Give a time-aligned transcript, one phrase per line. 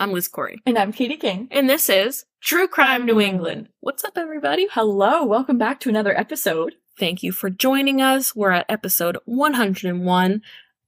[0.00, 0.62] I'm Liz Corey.
[0.64, 1.46] And I'm Katie King.
[1.50, 3.68] And this is True Crime New England.
[3.80, 4.66] What's up, everybody?
[4.72, 6.76] Hello, welcome back to another episode.
[6.98, 8.34] Thank you for joining us.
[8.34, 10.40] We're at episode 101.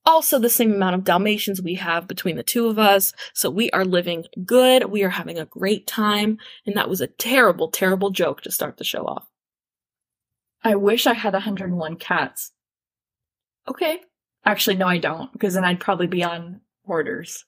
[0.06, 3.12] Also, the same amount of Dalmatians we have between the two of us.
[3.34, 4.87] So we are living good.
[4.87, 6.38] We are having a great time.
[6.65, 9.27] And that was a terrible, terrible joke to start the show off.
[10.65, 12.52] I wish I had 101 cats.
[13.69, 14.01] Okay.
[14.47, 17.45] Actually, no, I don't, because then I'd probably be on hoarders.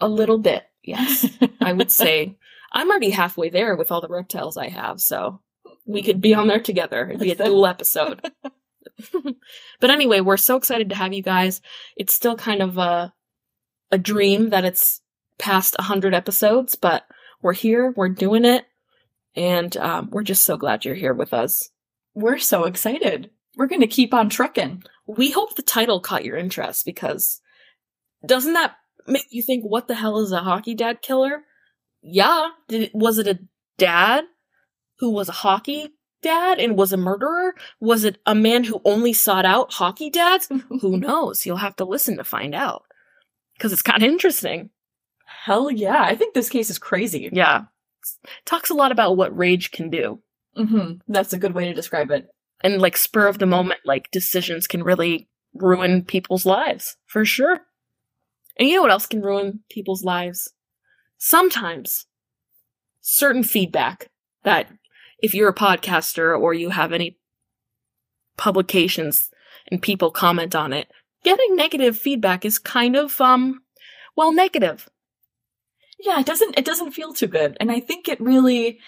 [0.00, 1.28] A little bit, yes.
[1.60, 2.36] I would say
[2.72, 5.40] I'm already halfway there with all the reptiles I have, so
[5.84, 7.06] we could be on there together.
[7.08, 8.20] It'd be a dual episode.
[9.80, 11.60] but anyway, we're so excited to have you guys.
[11.96, 13.12] It's still kind of a
[13.90, 15.02] a dream that it's
[15.38, 17.04] past 100 episodes, but
[17.42, 18.64] we're here, we're doing it,
[19.36, 21.68] and um, we're just so glad you're here with us.
[22.14, 23.30] We're so excited.
[23.56, 24.84] We're going to keep on trucking.
[25.06, 27.42] We hope the title caught your interest because
[28.24, 31.42] doesn't that make you think, what the hell is a hockey dad killer?
[32.02, 32.50] Yeah.
[32.68, 33.38] Did was it a
[33.78, 34.24] dad
[34.98, 35.90] who was a hockey
[36.22, 37.54] dad and was a murderer?
[37.80, 40.48] Was it a man who only sought out hockey dads?
[40.80, 41.46] who knows?
[41.46, 42.84] You'll have to listen to find out.
[43.58, 44.70] Cause it's kind of interesting.
[45.26, 46.02] Hell yeah.
[46.02, 47.30] I think this case is crazy.
[47.32, 47.64] Yeah.
[48.44, 50.20] Talks a lot about what rage can do.
[50.56, 50.94] Mm-hmm.
[51.08, 52.28] That's a good way to describe it.
[52.62, 57.60] And like spur of the moment, like decisions can really ruin people's lives for sure.
[58.58, 60.52] And you know what else can ruin people's lives?
[61.18, 62.06] Sometimes
[63.00, 64.10] certain feedback
[64.44, 64.68] that
[65.18, 67.18] if you're a podcaster or you have any
[68.36, 69.30] publications
[69.70, 70.88] and people comment on it,
[71.24, 73.62] getting negative feedback is kind of um
[74.16, 74.88] well negative.
[75.98, 77.56] Yeah, it doesn't it doesn't feel too good.
[77.60, 78.80] And I think it really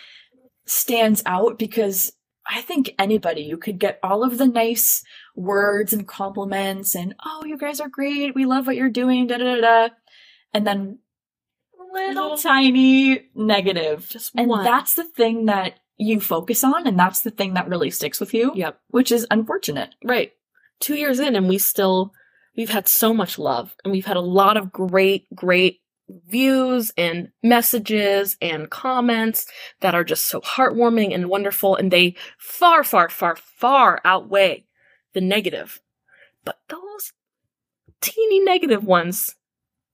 [0.66, 2.12] stands out because
[2.46, 5.02] I think anybody, you could get all of the nice
[5.34, 8.34] words and compliments and, oh, you guys are great.
[8.34, 9.26] We love what you're doing.
[9.26, 9.94] Da da da da.
[10.52, 10.98] And then
[11.92, 14.08] little, little tiny negative.
[14.08, 14.64] Just and one.
[14.64, 16.86] that's the thing that you focus on.
[16.86, 18.52] And that's the thing that really sticks with you.
[18.54, 18.78] Yep.
[18.88, 19.94] Which is unfortunate.
[20.04, 20.32] Right.
[20.80, 22.12] Two years in and we still,
[22.56, 27.28] we've had so much love and we've had a lot of great, great views and
[27.42, 29.46] messages and comments
[29.80, 34.64] that are just so heartwarming and wonderful and they far far far far outweigh
[35.14, 35.80] the negative.
[36.44, 37.12] But those
[38.00, 39.36] teeny negative ones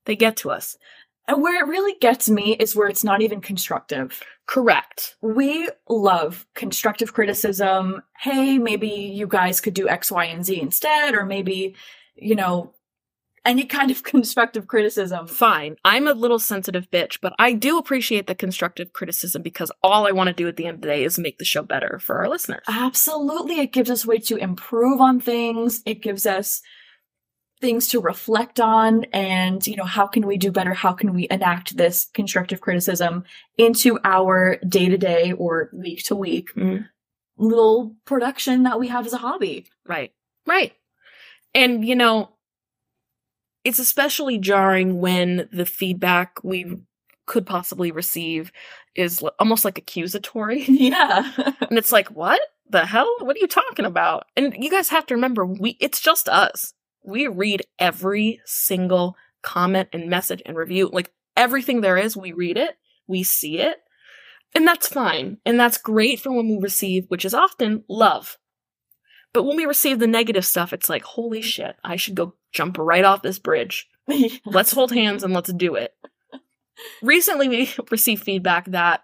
[0.06, 0.76] they get to us.
[1.28, 4.20] And where it really gets me is where it's not even constructive.
[4.46, 5.14] Correct.
[5.20, 8.02] We love constructive criticism.
[8.18, 11.76] Hey maybe you guys could do x y and z instead or maybe
[12.16, 12.74] you know
[13.44, 15.26] any kind of constructive criticism.
[15.26, 15.76] Fine.
[15.84, 20.12] I'm a little sensitive bitch, but I do appreciate the constructive criticism because all I
[20.12, 22.18] want to do at the end of the day is make the show better for
[22.18, 22.64] our listeners.
[22.68, 23.60] Absolutely.
[23.60, 25.82] It gives us a way to improve on things.
[25.86, 26.62] It gives us
[27.60, 30.72] things to reflect on and, you know, how can we do better?
[30.72, 33.24] How can we enact this constructive criticism
[33.58, 36.84] into our day to day or week to week mm-hmm.
[37.36, 39.66] little production that we have as a hobby?
[39.86, 40.12] Right.
[40.46, 40.72] Right.
[41.54, 42.30] And, you know,
[43.64, 46.78] it's especially jarring when the feedback we
[47.26, 48.50] could possibly receive
[48.94, 50.64] is almost like accusatory.
[50.68, 51.30] Yeah.
[51.68, 53.08] and it's like, what the hell?
[53.20, 54.24] What are you talking about?
[54.36, 56.74] And you guys have to remember, we, it's just us.
[57.04, 60.90] We read every single comment and message and review.
[60.92, 63.76] Like everything there is, we read it, we see it,
[64.54, 65.38] and that's fine.
[65.46, 68.38] And that's great for when we receive, which is often love.
[69.32, 72.78] But when we receive the negative stuff, it's like, holy shit, I should go jump
[72.78, 73.88] right off this bridge.
[74.44, 75.94] let's hold hands and let's do it.
[77.02, 79.02] Recently, we received feedback that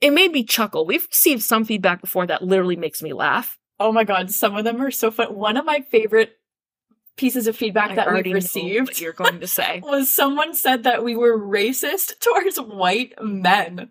[0.00, 0.86] it made me chuckle.
[0.86, 3.58] We've received some feedback before that literally makes me laugh.
[3.78, 5.34] Oh my god, some of them are so fun.
[5.34, 6.36] One of my favorite
[7.16, 11.04] pieces of feedback I that we've received you're going to say was someone said that
[11.04, 13.90] we were racist towards white men.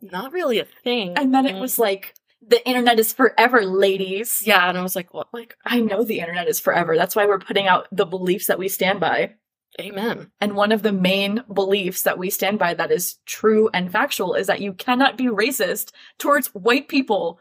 [0.00, 1.14] Not really a thing.
[1.16, 1.60] And then it mm.
[1.60, 2.14] was like,
[2.46, 4.42] the internet is forever, ladies.
[4.44, 5.28] Yeah, and I was like, what?
[5.32, 6.96] Like, I know the internet is forever.
[6.96, 9.34] That's why we're putting out the beliefs that we stand by.
[9.80, 10.30] Amen.
[10.40, 14.34] And one of the main beliefs that we stand by that is true and factual
[14.34, 17.38] is that you cannot be racist towards white people.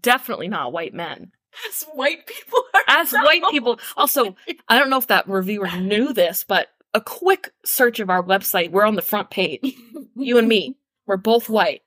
[0.00, 1.32] Definitely not white men.
[1.68, 3.80] As white people As white people.
[3.96, 4.36] Also,
[4.68, 8.70] I don't know if that reviewer knew this, but a quick search of our website,
[8.70, 9.74] we're on the front page.
[10.14, 10.76] you and me.
[11.06, 11.82] We're both white.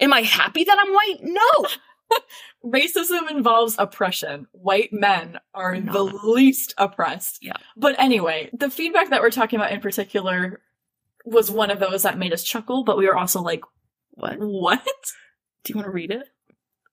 [0.00, 1.18] Am I happy that I'm white?
[1.22, 1.68] No.
[2.64, 4.46] Racism involves oppression.
[4.52, 7.38] White men are the least oppressed.
[7.42, 7.56] Yeah.
[7.76, 10.60] But anyway, the feedback that we're talking about in particular
[11.24, 13.62] was one of those that made us chuckle, but we were also like,
[14.10, 14.36] what?
[14.38, 14.84] What?
[15.64, 16.28] Do you want to read it?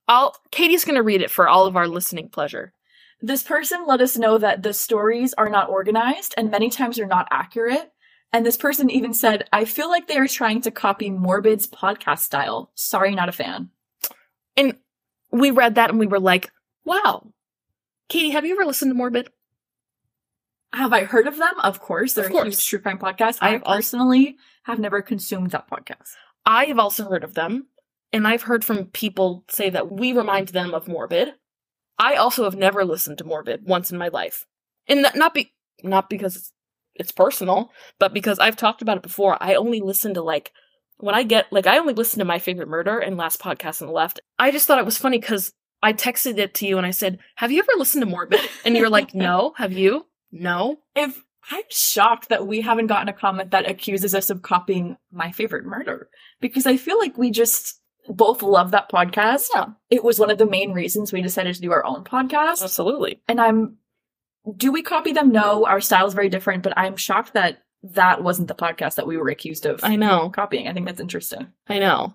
[0.08, 2.74] I'll Katie's going to read it for all of our listening pleasure.
[3.22, 7.06] This person let us know that the stories are not organized and many times are
[7.06, 7.92] not accurate.
[8.34, 12.20] And this person even said, I feel like they are trying to copy Morbid's podcast
[12.20, 12.72] style.
[12.76, 13.70] Sorry, not a fan.
[14.56, 14.78] And
[15.32, 16.52] we read that and we were like,
[16.86, 17.32] wow.
[18.08, 19.30] Katie, have you ever listened to Morbid?
[20.74, 21.54] Have I heard of them?
[21.62, 22.14] Of course.
[22.14, 23.38] They're Of a huge true crime podcast.
[23.42, 26.12] I I have also- personally have never consumed that podcast.
[26.46, 27.68] I have also heard of them,
[28.14, 31.34] and I've heard from people say that we remind them of Morbid.
[32.00, 34.46] I also have never listened to Morbid once in my life,
[34.88, 36.52] and not be not because
[36.96, 39.38] it's, personal, but because I've talked about it before.
[39.42, 40.52] I only listen to like
[40.98, 43.88] when I get like I only listen to my favorite murder and last podcast on
[43.88, 44.20] the left.
[44.38, 47.20] I just thought it was funny because I texted it to you and I said,
[47.36, 50.06] "Have you ever listened to Morbid?" And you're like, "No." Have you?
[50.32, 50.78] No.
[50.96, 55.32] If I'm shocked that we haven't gotten a comment that accuses us of copying my
[55.32, 56.10] favorite murder
[56.40, 59.48] because I feel like we just both love that podcast.
[59.54, 62.64] Yeah, It was one of the main reasons we decided to do our own podcast.
[62.64, 63.22] absolutely.
[63.28, 63.78] And I'm,
[64.58, 65.32] do we copy them?
[65.32, 69.08] No, our style is very different, but I'm shocked that that wasn't the podcast that
[69.08, 70.30] we were accused of I know.
[70.30, 70.68] copying.
[70.68, 71.48] I think that's interesting.
[71.68, 72.14] I know.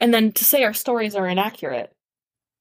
[0.00, 1.94] And then to say our stories are inaccurate,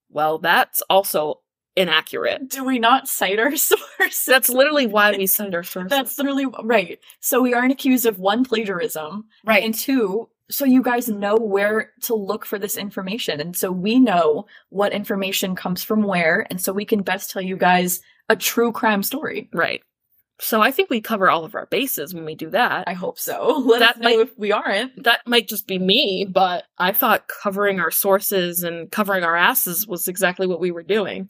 [0.09, 1.41] well, that's also
[1.75, 2.49] inaccurate.
[2.49, 4.25] Do we not cite our source?
[4.25, 5.89] That's literally why we send our sources.
[5.89, 6.99] That's literally right.
[7.19, 9.63] So we aren't accused of one plagiarism right.
[9.63, 13.39] and two, so you guys know where to look for this information.
[13.41, 16.45] And so we know what information comes from where.
[16.49, 19.49] And so we can best tell you guys a true crime story.
[19.53, 19.81] right.
[20.43, 22.85] So I think we cover all of our bases when we do that.
[22.87, 23.59] I hope so.
[23.67, 25.03] Let That us know might- if we aren't.
[25.03, 29.85] that might just be me, but I thought covering our sources and covering our asses
[29.87, 31.29] was exactly what we were doing.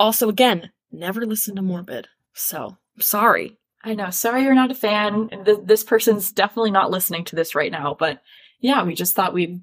[0.00, 2.06] Also, again, never listen to Morbid.
[2.34, 3.56] So, sorry.
[3.84, 4.10] I know.
[4.10, 5.28] Sorry you're not a fan.
[5.44, 8.22] Th- this person's definitely not listening to this right now, but
[8.60, 9.60] yeah, we just thought we'd.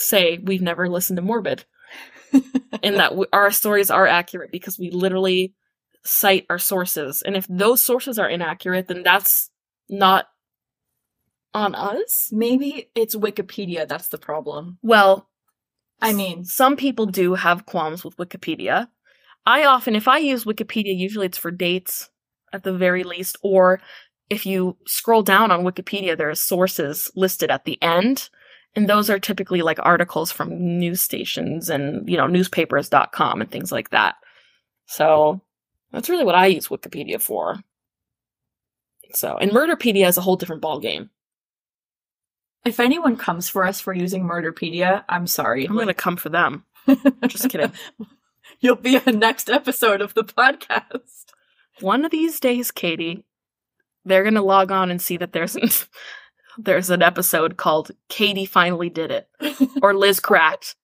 [0.00, 1.64] Say we've never listened to Morbid.
[2.82, 5.54] and that w- our stories are accurate because we literally
[6.04, 7.22] cite our sources.
[7.22, 9.50] And if those sources are inaccurate, then that's
[9.88, 10.26] not
[11.54, 12.28] on us.
[12.32, 14.78] Maybe it's Wikipedia that's the problem.
[14.82, 15.28] Well,
[16.02, 18.88] I mean, some people do have qualms with Wikipedia.
[19.46, 22.10] I often, if I use Wikipedia, usually it's for dates
[22.54, 23.80] at the very least, or
[24.30, 28.30] if you scroll down on Wikipedia, there are sources listed at the end.
[28.76, 33.70] And those are typically like articles from news stations and, you know, newspapers.com and things
[33.70, 34.16] like that.
[34.86, 35.40] So
[35.92, 37.58] that's really what I use Wikipedia for.
[39.12, 41.10] So, and Murderpedia is a whole different ballgame.
[42.64, 45.66] if anyone comes for us for using Murderpedia, I'm sorry.
[45.66, 46.64] I'm going to come for them.
[47.28, 47.72] Just kidding.
[48.60, 51.23] You'll be a next episode of the podcast.
[51.80, 53.24] One of these days, Katie,
[54.04, 55.68] they're going to log on and see that there's an,
[56.58, 59.28] there's an episode called Katie Finally Did It
[59.82, 60.76] or Liz Cracked.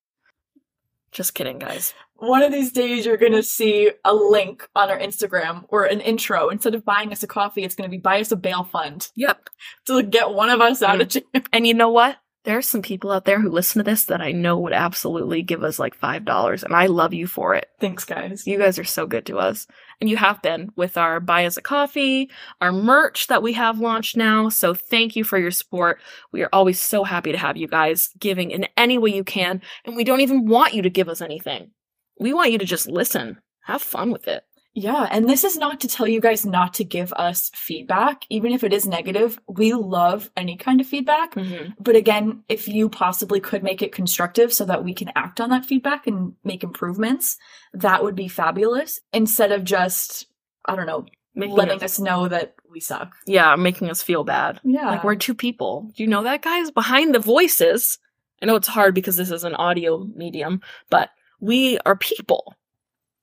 [1.13, 1.93] Just kidding, guys.
[2.15, 6.01] One of these days, you're going to see a link on our Instagram or an
[6.01, 6.51] intro.
[6.51, 9.09] Instead of buying us a coffee, it's going to be buy us a bail fund
[9.17, 9.49] Yep.
[9.87, 11.23] to get one of us out of jail.
[11.53, 12.19] And you know what?
[12.45, 15.43] There are some people out there who listen to this that I know would absolutely
[15.43, 17.69] give us like $5, and I love you for it.
[17.81, 18.47] Thanks, guys.
[18.47, 19.67] You guys are so good to us.
[20.01, 22.31] And you have been with our Buy Us a Coffee,
[22.61, 24.49] our merch that we have launched now.
[24.49, 26.01] So thank you for your support.
[26.33, 29.61] We are always so happy to have you guys giving in any way you can.
[29.85, 31.73] And we don't even want you to give us anything.
[32.19, 33.39] We want you to just listen.
[33.65, 34.45] Have fun with it.
[34.73, 38.53] Yeah, and this is not to tell you guys not to give us feedback, even
[38.53, 39.41] if it is negative.
[39.49, 41.35] We love any kind of feedback.
[41.35, 41.73] Mm-hmm.
[41.81, 45.51] But again, if you possibly could make it constructive so that we can act on
[45.51, 47.37] that feedback and make improvements,
[47.75, 50.27] that would be fabulous instead of just,
[50.65, 53.15] I don't know, Making letting us, us know that we suck.
[53.27, 54.61] yeah, making us feel bad.
[54.65, 54.87] Yeah.
[54.87, 55.91] Like we're two people.
[55.97, 56.71] Do you know that, guys?
[56.71, 57.99] Behind the voices.
[58.43, 60.61] I know it's hard because this is an audio medium,
[60.91, 61.11] but
[61.41, 62.55] we are people.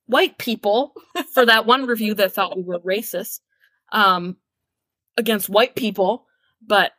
[0.08, 0.94] White people
[1.34, 3.40] for that one review that thought we were racist
[3.92, 4.36] um
[5.18, 6.26] against white people,
[6.66, 6.92] but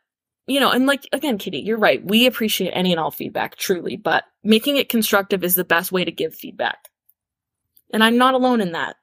[0.46, 2.04] you know, and like again, Kitty, you're right.
[2.04, 6.04] We appreciate any and all feedback, truly, but making it constructive is the best way
[6.04, 6.78] to give feedback.
[7.92, 8.96] And I'm not alone in that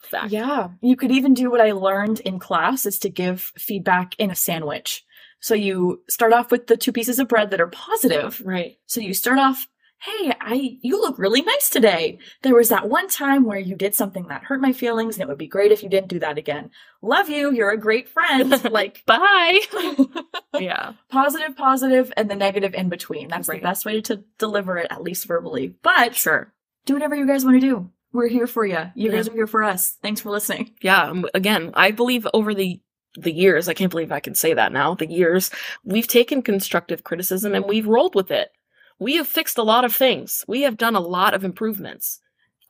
[0.00, 0.32] fact.
[0.32, 0.68] Yeah.
[0.80, 4.36] You could even do what I learned in class is to give feedback in a
[4.36, 5.04] sandwich.
[5.40, 8.40] So you start off with the two pieces of bread that are positive.
[8.44, 8.76] Right.
[8.86, 9.66] So you start off,
[9.98, 12.18] hey, I you look really nice today.
[12.42, 15.28] There was that one time where you did something that hurt my feelings, and it
[15.28, 16.70] would be great if you didn't do that again.
[17.02, 18.62] Love you, you're a great friend.
[18.70, 19.60] like Bye.
[20.58, 20.92] yeah.
[21.10, 23.28] positive, positive, and the negative in between.
[23.28, 23.60] That's Right.
[23.60, 25.74] the best way to deliver it, at least verbally.
[25.82, 26.52] But Sure.
[26.84, 27.90] do whatever you guys want to do.
[28.12, 28.78] We're here for you.
[28.94, 29.16] You Yeah.
[29.16, 29.96] guys are here for us.
[30.02, 30.72] Thanks for listening.
[30.82, 32.80] yeah um, again i believe over the
[33.18, 35.50] the years i can't believe i can say that now the years
[35.84, 38.50] we've taken constructive criticism and we've rolled with it
[38.98, 42.20] we have fixed a lot of things we have done a lot of improvements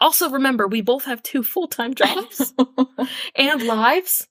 [0.01, 2.53] also remember we both have two full-time jobs
[3.35, 4.27] and lives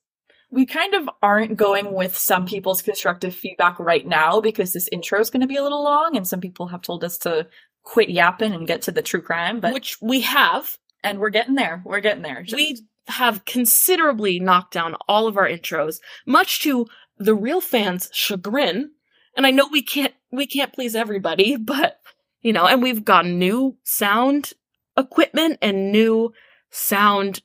[0.52, 5.20] we kind of aren't going with some people's constructive feedback right now because this intro
[5.20, 7.48] is going to be a little long and some people have told us to
[7.84, 10.78] quit yapping and get to the true crime, but Which we have.
[11.04, 11.82] and we're getting there.
[11.86, 12.42] We're getting there.
[12.44, 16.88] Just- We have considerably knocked down all of our intros, much to
[17.18, 18.92] the real fans' chagrin.
[19.36, 22.00] And I know we can't we can't please everybody, but
[22.42, 24.54] you know, and we've gotten new sound
[24.98, 26.34] equipment and new
[26.70, 27.42] sound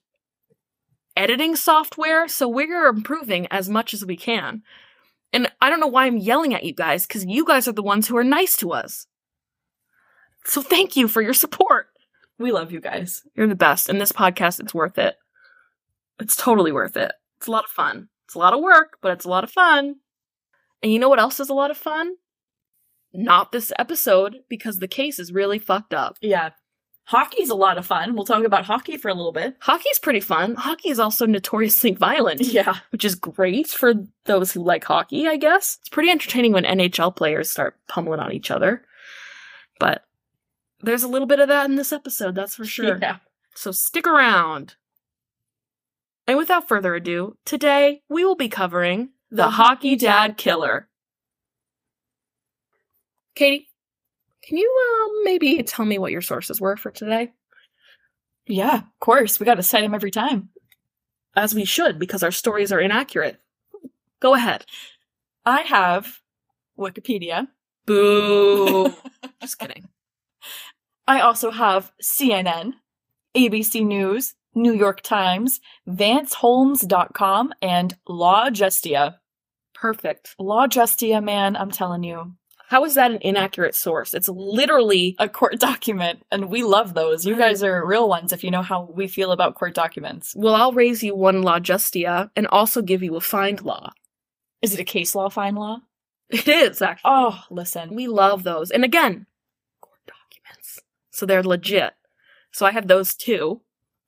[1.16, 4.62] editing software, so we're improving as much as we can.
[5.32, 7.82] And I don't know why I'm yelling at you guys, because you guys are the
[7.82, 9.06] ones who are nice to us.
[10.44, 11.88] So thank you for your support.
[12.38, 13.23] we love you guys.
[13.35, 13.88] You're the best.
[13.88, 15.16] And this podcast, it's worth it.
[16.18, 17.12] It's totally worth it.
[17.38, 18.09] It's a lot of fun.
[18.25, 19.97] It's a lot of work, but it's a lot of fun.
[20.82, 22.14] And you know what else is a lot of fun?
[23.12, 26.17] Not this episode, because the case is really fucked up.
[26.21, 26.50] Yeah.
[27.07, 28.14] Hockey's a lot of fun.
[28.14, 29.57] We'll talk about hockey for a little bit.
[29.61, 30.55] Hockey's pretty fun.
[30.55, 32.76] Hockey is also notoriously violent, Yeah.
[32.90, 33.95] which is great for
[34.26, 35.79] those who like hockey, I guess.
[35.81, 38.85] It's pretty entertaining when NHL players start pummeling on each other.
[39.81, 40.05] But
[40.83, 42.97] there's a little bit of that in this episode, that's for sure.
[43.02, 43.17] Yeah.
[43.57, 44.76] So stick around.
[46.29, 50.87] And without further ado, today we will be covering The, The Hockey Dad Killer.
[53.34, 53.68] Katie,
[54.42, 57.32] can you um, maybe tell me what your sources were for today?
[58.46, 59.38] Yeah, of course.
[59.38, 60.49] We got to cite them every time.
[61.37, 63.40] As we should, because our stories are inaccurate.
[64.20, 64.66] Go ahead.
[65.46, 66.20] I have
[66.78, 67.46] Wikipedia.
[67.87, 68.92] Boo.
[69.40, 69.88] Just kidding.
[71.06, 72.75] I also have CNN,
[73.37, 79.16] ABC News, New York Times, VanceHolmes.com, and Law Justia.
[79.75, 80.34] Perfect.
[80.38, 82.34] Law Justia, man, I'm telling you.
[82.70, 84.14] How is that an inaccurate source?
[84.14, 87.26] It's literally A court document, and we love those.
[87.26, 90.34] You guys are real ones if you know how we feel about court documents.
[90.36, 93.90] well, I'll raise you one law justia and also give you a FindLaw.
[94.62, 95.80] Is it a case law, fine law?
[96.28, 97.10] It is actually.
[97.12, 97.92] Oh, listen.
[97.92, 98.70] We love those.
[98.70, 99.26] And again,
[99.80, 100.78] court documents.
[101.10, 101.94] So they're legit.
[102.52, 103.62] So I have those too.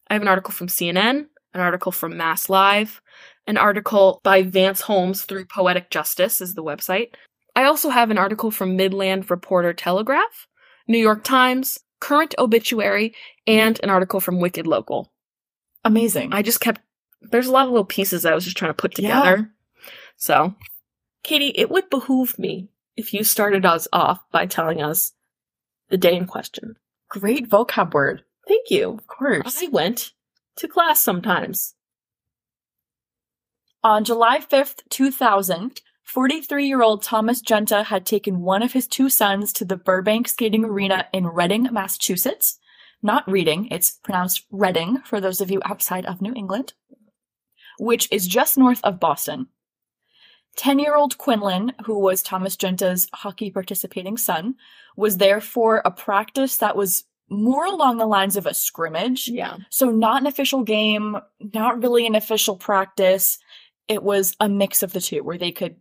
[0.07, 3.02] I have an article from CNN, an article from Mass Live,
[3.49, 7.09] an article by Vance Holmes through Poetic Justice is the website.
[7.55, 10.23] I also have an article from Midland Reporter Telegram,
[10.89, 13.15] New York Times, Current Obituary,
[13.47, 15.13] and an article from Wicked Local.
[15.85, 16.33] Amazing.
[16.33, 16.81] I just kept
[17.31, 19.37] there's a lot of little pieces I was just trying to put together.
[19.37, 19.83] Yeah.
[20.17, 20.55] So,
[21.23, 25.13] Katie, it would behoove me if you started us off by telling us
[25.89, 26.77] the day in question.
[27.09, 28.25] Great vocab word.
[28.49, 28.91] Thank you.
[28.91, 29.63] Of course.
[29.63, 30.13] I went
[30.57, 31.75] to class sometimes.
[33.85, 39.09] On July 5th, 2000, 43 year old Thomas Junta had taken one of his two
[39.09, 42.59] sons to the Burbank Skating Arena in Reading, Massachusetts.
[43.03, 46.75] Not Reading, it's pronounced Reading for those of you outside of New England,
[47.79, 49.49] which is just north of Boston.
[50.57, 54.55] 10 year old Quinlan, who was Thomas Junta's hockey participating son,
[54.97, 59.29] was there for a practice that was more along the lines of a scrimmage.
[59.29, 59.57] Yeah.
[59.71, 61.17] So not an official game,
[61.55, 63.39] not really an official practice.
[63.89, 65.77] It was a mix of the two where they could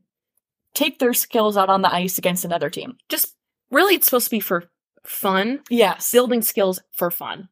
[0.74, 2.98] take their skills out on the ice against another team.
[3.10, 3.36] Just
[3.70, 4.66] really, it's supposed to be for
[5.06, 6.12] fun, Yes.
[6.12, 7.50] building skills for fun.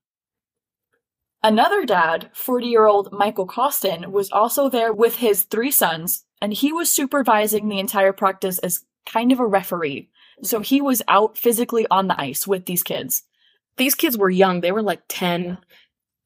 [1.42, 6.54] Another dad, 40 year old Michael Costin, was also there with his three sons, and
[6.54, 10.10] he was supervising the entire practice as kind of a referee.
[10.44, 13.24] So he was out physically on the ice with these kids.
[13.78, 14.60] These kids were young.
[14.62, 15.58] They were like 10,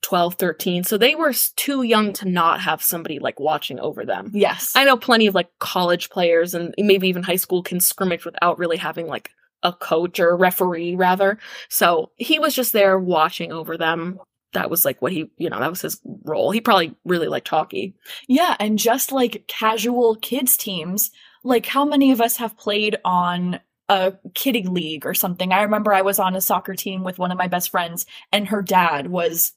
[0.04, 0.84] 12, 13.
[0.84, 4.30] So they were too young to not have somebody like watching over them.
[4.34, 4.74] Yes.
[4.76, 8.60] I know plenty of like college players and maybe even high school can scrimmage without
[8.60, 9.32] really having like
[9.64, 11.40] a coach or a referee rather.
[11.70, 14.20] So he was just there watching over them.
[14.52, 16.52] That was like what he, you know, that was his role.
[16.52, 17.96] He probably really liked hockey.
[18.28, 21.10] Yeah, and just like casual kids teams,
[21.44, 25.52] like how many of us have played on a kiddie league or something?
[25.52, 28.50] I remember I was on a soccer team with one of my best friends and
[28.50, 29.54] her dad was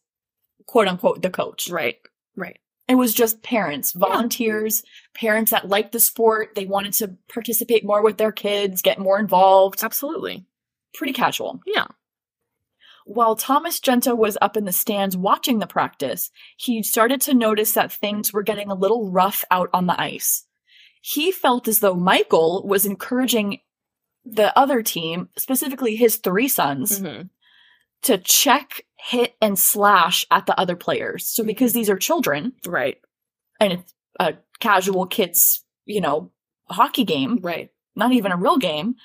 [0.67, 1.69] quote unquote the coach.
[1.71, 1.99] Right.
[2.37, 2.59] Right.
[2.89, 8.03] It was just parents, volunteers, parents that liked the sport, they wanted to participate more
[8.03, 9.83] with their kids, get more involved.
[9.83, 10.47] Absolutely.
[10.95, 11.61] Pretty casual.
[11.67, 11.87] Yeah.
[13.05, 17.73] While Thomas Junta was up in the stands watching the practice, he started to notice
[17.73, 20.45] that things were getting a little rough out on the ice.
[21.01, 23.61] He felt as though Michael was encouraging
[24.25, 27.31] the other team, specifically his three sons, Mhm.
[28.03, 31.27] to check, hit, and slash at the other players.
[31.27, 32.99] So because these are children Right.
[33.61, 36.33] and it's a casual kids, you know,
[36.69, 37.71] hockey game, Right.
[37.95, 38.97] not even a real game,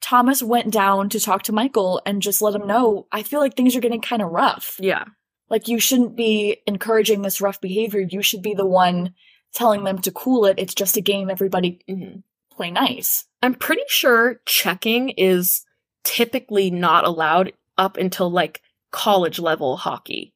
[0.00, 3.54] Thomas went down to talk to Michael and just let him know, I feel like
[3.56, 4.76] things are getting kind of rough.
[4.80, 5.04] Yeah.
[5.48, 8.00] Like you shouldn't be encouraging this rough behavior.
[8.00, 9.14] You should be the one
[9.54, 10.58] telling them to cool it.
[10.58, 11.30] It's just a game.
[11.30, 12.22] Everybody Mhm.
[12.50, 13.26] play nice.
[13.42, 15.64] I'm pretty sure checking is
[16.04, 18.60] typically not allowed up until like
[18.96, 20.32] college level hockey.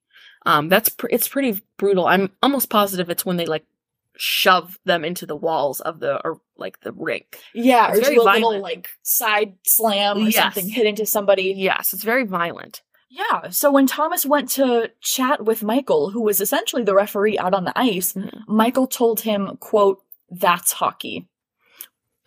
[0.46, 2.06] Um, that's pr- it's pretty brutal.
[2.06, 3.64] I'm almost positive it's when they like
[4.16, 7.38] shove them into the walls of the or like the rink.
[7.54, 10.34] Yeah, It's or very do a little like side slam or Yes.
[10.54, 11.54] something hit into somebody.
[11.56, 12.82] Yes, it's very violent.
[13.08, 13.48] Yeah.
[13.50, 17.64] So when Thomas went to chat with Michael, who was essentially the referee out on
[17.64, 18.42] the ice, Mhm.
[18.46, 21.26] Michael told him, quote, that's hockey.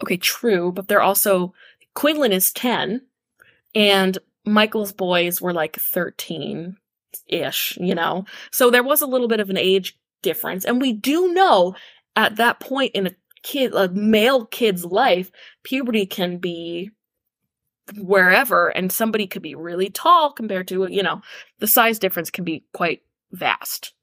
[0.04, 1.54] Okay, true, but they're also
[1.96, 3.02] Quinlan is 10
[3.76, 6.78] and Michael's boys were like 13
[7.28, 8.26] ish, you know.
[8.52, 11.76] So there was a little bit of an age difference and we do know
[12.16, 13.12] at that point in a
[13.44, 15.30] kid a male kid's life
[15.64, 16.90] puberty can be
[17.98, 21.22] wherever and somebody could be really tall compared to, you know,
[21.60, 23.94] the size difference can be quite vast.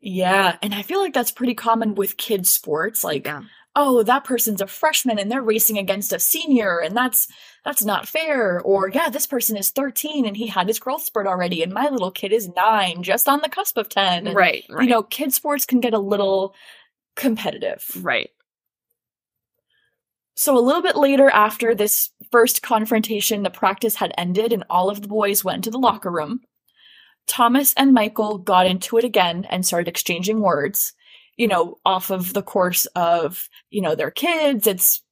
[0.00, 0.56] Yeah.
[0.62, 3.04] And I feel like that's pretty common with kids sports.
[3.04, 3.42] Like, Yeah.
[3.76, 7.28] Oh, that person's a freshman and they're racing against a senior and that's,
[7.64, 8.60] that's not fair.
[8.60, 11.88] Or yeah, this person is 13 and he had his growth spurt already and my
[11.88, 14.26] little kid is nine, just on the cusp of 10.
[14.26, 14.84] And, Right, right.
[14.84, 16.54] You know, kid sports can get a little
[17.16, 17.86] competitive.
[18.02, 18.30] right.
[20.34, 24.88] So a little bit later after this first confrontation, the practice had ended and all
[24.88, 26.40] of the boys went to the locker room.
[27.26, 30.94] Thomas and Michael got into it again and started exchanging words,
[31.40, 34.66] you know, off of the course of, you know, their kids.
[34.66, 35.02] It's,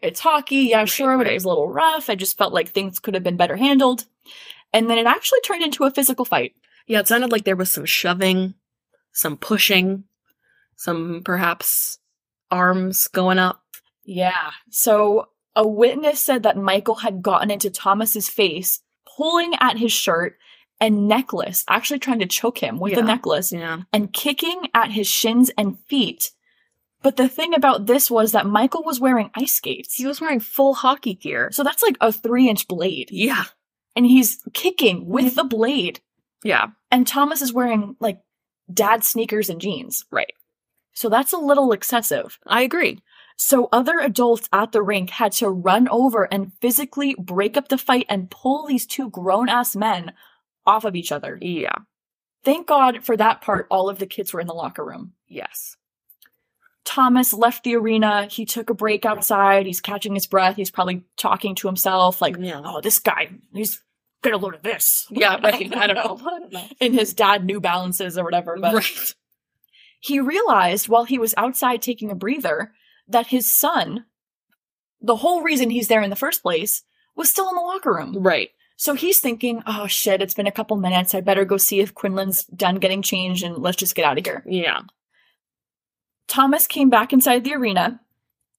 [0.00, 0.68] it's hockey.
[0.70, 2.08] Yeah, sure, but it was a little rough.
[2.08, 4.06] I just felt like things could have been better handled.
[4.72, 6.54] And then it actually turned into a physical fight.
[6.86, 8.54] Yeah, it sounded like there was some shoving,
[9.12, 10.04] some pushing,
[10.76, 11.98] some perhaps
[12.50, 13.60] arms going up.
[14.02, 14.52] Yeah.
[14.70, 18.80] So a witness said that Michael had gotten into Thomas's face,
[19.14, 20.38] pulling at his shirt
[20.80, 23.82] and necklace, actually trying to choke him with the necklace Yeah.
[23.92, 26.32] and kicking at his shins and feet.
[27.02, 29.94] But the thing about this was that Michael was wearing ice skates.
[29.94, 31.50] He was wearing full hockey gear.
[31.52, 33.10] so that's like a three inch blade.
[33.10, 33.44] Yeah.
[33.94, 35.36] And he's kicking with mm-hmm.
[35.36, 36.00] the blade.
[36.42, 36.68] Yeah.
[36.90, 38.20] And Thomas is wearing like
[38.72, 40.04] dad sneakers and jeans.
[40.10, 40.32] Right.
[40.94, 42.38] So that's a little excessive.
[42.46, 43.00] I agree.
[43.36, 47.78] So other adults at the rink had to run over and physically break up the
[47.78, 50.12] fight and pull these two grown ass men
[50.66, 51.38] off of each other.
[51.40, 51.74] Yeah.
[52.44, 55.12] Thank God for that part, all of the kids were in the locker room.
[55.28, 55.76] Yes.
[56.84, 58.26] Thomas left the arena.
[58.30, 59.64] He took a break outside.
[59.66, 60.56] He's catching his breath.
[60.56, 62.60] He's probably talking to himself, like, Yeah.
[62.62, 63.82] oh, this guy, he's
[64.22, 65.06] got a load of this.
[65.10, 65.74] Yeah, right.
[65.76, 66.20] I don't know.
[66.30, 66.64] I don't know.
[66.80, 68.58] In his dad New Balances or whatever.
[68.60, 69.14] But Right.
[70.00, 72.72] he realized while he was outside taking a breather
[73.08, 74.04] that his son,
[75.00, 76.82] the whole reason he's there in the first place,
[77.16, 78.14] was still in the locker room.
[78.18, 78.50] Right.
[78.76, 81.14] So he's thinking, oh shit, it's been a couple minutes.
[81.14, 84.24] I better go see if Quinlan's done getting changed and let's just get out of
[84.26, 84.42] here.
[84.46, 84.80] Yeah.
[86.26, 88.00] Thomas came back inside the arena,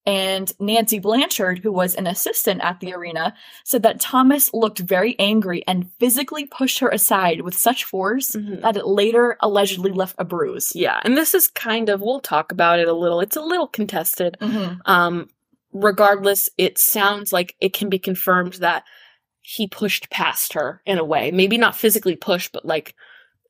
[0.06, 5.15] and Nancy Blanchard, who was an assistant at the arena, said that Thomas looked very
[5.17, 8.62] angry and physically pushed her aside with such force Mhm.
[8.62, 10.73] that it later allegedly left a bruise.
[10.75, 10.99] Yeah.
[11.04, 13.19] And this is kind of, we'll talk about it a little.
[13.19, 14.38] It's a little contested.
[14.39, 14.80] Mhm.
[14.86, 15.28] Um,
[15.73, 18.84] regardless, it sounds like it can be confirmed that
[19.47, 21.29] he pushed past her in a way.
[21.29, 22.95] Maybe not physically pushed, but like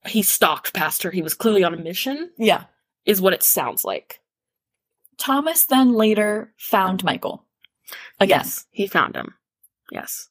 [0.05, 1.11] he stalked past her.
[1.11, 2.65] He was clearly on a mission, Yeah.
[3.05, 4.19] is what it sounds like.
[5.17, 7.45] Thomas then later found Michael.
[8.19, 8.39] Again.
[8.39, 8.65] Yes.
[8.71, 9.35] He found him.
[9.91, 10.27] Yes.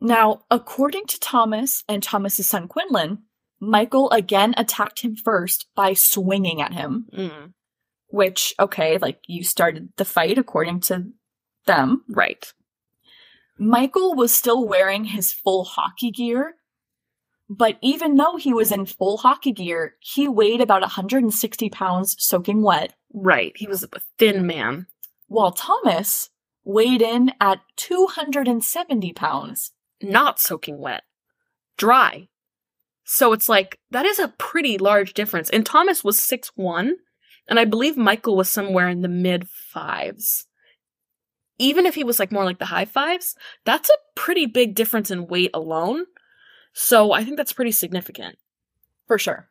[0.00, 3.22] Now, according to Thomas and Thomas's son Quinlan,
[3.60, 7.52] Michael again attacked him first by swinging at him, Mm.
[8.08, 11.12] which, okay, like you started the fight according to
[11.66, 12.04] them.
[12.08, 12.52] Right.
[13.58, 16.54] Michael was still wearing his full hockey gear,
[17.48, 22.62] but even though he was in full hockey gear, he weighed about 160 pounds soaking
[22.62, 23.52] wet, Right.
[23.56, 24.86] He was a thin man.
[25.28, 26.28] while Thomas
[26.62, 29.72] weighed in at 270 pounds.
[30.02, 31.02] not soaking wet,
[31.78, 32.28] dry.
[33.04, 35.48] So it's like that is a pretty large difference.
[35.48, 36.96] And Thomas was six one,
[37.48, 40.46] and I believe Michael was somewhere in the mid fives.
[41.58, 45.10] Even if he was like more like the high fives, that's a pretty big difference
[45.10, 46.04] in weight alone.
[46.72, 48.38] So I think that's pretty significant.
[49.06, 49.48] For sure.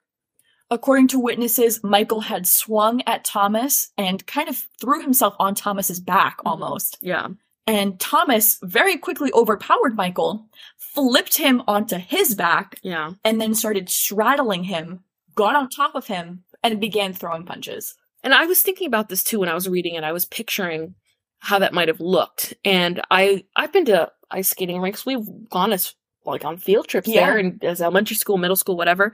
[0.70, 6.00] According to witnesses, Michael had swung at Thomas and kind of threw himself on Thomas's
[6.00, 6.50] back Mhm.
[6.52, 6.98] almost.
[7.02, 7.28] Yeah.
[7.66, 13.12] And Thomas very quickly overpowered Michael, flipped him onto his back, Yeah.
[13.26, 15.04] and then started straddling him,
[15.36, 17.96] got on top of him, and began throwing punches.
[18.24, 20.04] And I was thinking about this too when I was reading it.
[20.04, 20.96] I was picturing
[21.40, 22.54] how that might have looked.
[22.66, 25.06] And I I've been to ice skating rinks.
[25.06, 25.96] We've gone as
[26.26, 27.26] like on field trips Yeah.
[27.26, 29.14] there and as elementary school, middle school, whatever.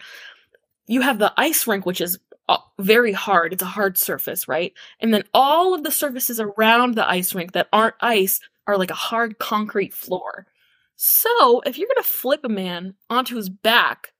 [0.88, 3.54] You have the ice rink, which is uh, very hard.
[3.54, 4.74] It's a hard surface, right?
[5.00, 8.92] And then all of the surfaces around the ice rink that aren't ice are like
[8.92, 10.48] a hard concrete floor.
[10.96, 14.14] So if you're gonna flip a man onto his back,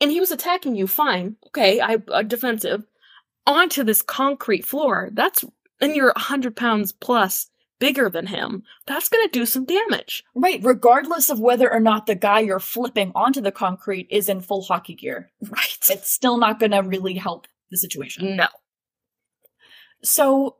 [0.00, 2.84] and he was attacking you, fine, okay, I uh, defensive,
[3.46, 5.10] onto this concrete floor.
[5.12, 5.44] That's
[5.80, 8.62] and you're a hundred pounds plus bigger than him.
[8.86, 10.24] That's gonna do some damage.
[10.34, 14.40] Right, regardless of whether or not the guy you're flipping onto the concrete is in
[14.40, 15.30] full hockey gear.
[15.48, 15.78] Right.
[15.90, 18.36] It's still not going to really help the situation.
[18.36, 18.48] No.
[20.02, 20.56] So,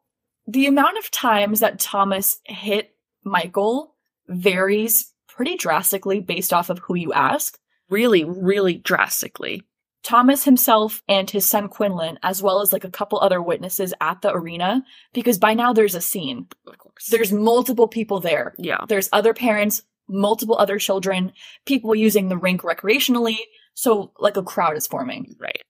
[0.47, 3.95] the amount of times that Thomas hit Michael
[4.29, 7.59] varies pretty drastically based off of who you ask.
[7.91, 9.63] Really, really drastically.
[10.05, 14.23] Thomas himself and his son Quinlan, as well as like a couple other witnesses at
[14.23, 16.47] the arena, because by now there's a scene.
[16.67, 17.07] Of course.
[17.11, 18.55] There's multiple people there.
[18.59, 18.85] yeah.
[18.89, 21.33] There's other parents, multiple other children,
[21.67, 23.39] people using the rink recreationally.
[23.75, 25.37] So, like a crowd is forming.
[25.39, 25.61] Right.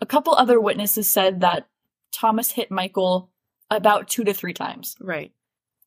[0.00, 1.66] A couple other witnesses said that
[2.12, 3.30] Thomas hit Michael
[3.70, 4.96] about two to three times.
[5.00, 5.32] Right.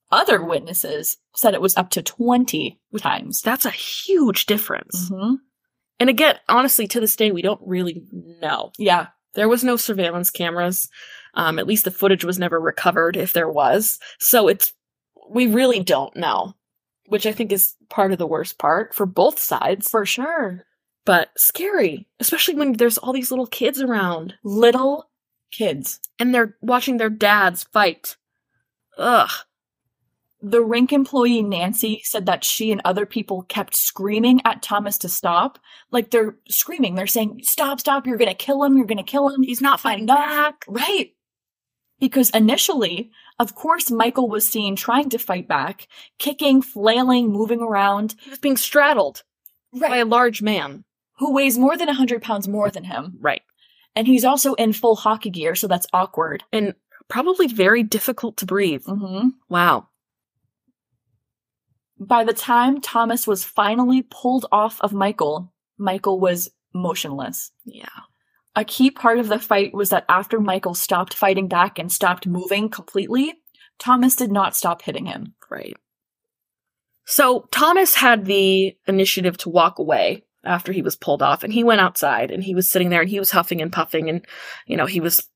[0.10, 3.41] Other witnesses said it was up to 20 times.
[3.41, 5.10] That's a huge difference.
[5.10, 5.36] hmm
[6.00, 8.04] And again, honestly, to this day, we don't really
[8.42, 8.72] know.
[8.78, 9.08] Yeah.
[9.34, 10.90] There was no surveillance cameras.
[11.34, 14.00] Um, at least the footage was never recovered if there was.
[14.20, 14.74] So it's,
[15.30, 16.56] we really don't know,
[17.08, 20.66] which I think is part of the worst part for both sides, For sure.
[21.06, 25.10] but scary, especially when there's all these little kids around Little
[25.52, 26.00] kids.
[26.20, 28.16] and they're watching their dads fight.
[28.98, 29.30] Ugh.
[30.41, 35.10] The rink employee Nancy said that she and other people kept screaming at Thomas to
[35.10, 35.58] stop.
[35.91, 36.95] Like they're screaming.
[36.95, 39.41] They're saying, Stop, stop, you're gonna kill him, you're gonna kill him.
[39.41, 40.63] He's not fighting back.
[40.67, 41.12] Right.
[42.00, 45.88] Because initially, of course, Michael was seen trying to fight back,
[46.19, 48.15] kicking, flailing, moving around.
[48.21, 49.23] He was being straddled
[49.73, 50.84] by a large man.
[51.17, 53.17] Who weighs more than 100 pounds more than him.
[53.19, 53.41] Right.
[53.95, 56.43] And he's also in full hockey gear, so that's awkward.
[56.54, 56.76] And
[57.08, 58.84] probably very difficult to breathe.
[58.84, 59.30] Mm-hmm.
[59.50, 59.89] Wow.
[62.00, 67.52] By the time Thomas was finally pulled off of Michael, Michael was motionless.
[67.66, 67.88] Yeah.
[68.56, 72.26] A key part of the fight was that after Michael stopped fighting back and stopped
[72.26, 73.34] moving completely,
[73.80, 75.36] Thomas did not stop hitting him.
[75.50, 75.76] Right.
[77.06, 81.64] So Thomas had the initiative to walk away after he was pulled off, and he
[81.64, 84.26] went outside and he was sitting there and he was huffing and puffing, and
[84.66, 85.28] you know he was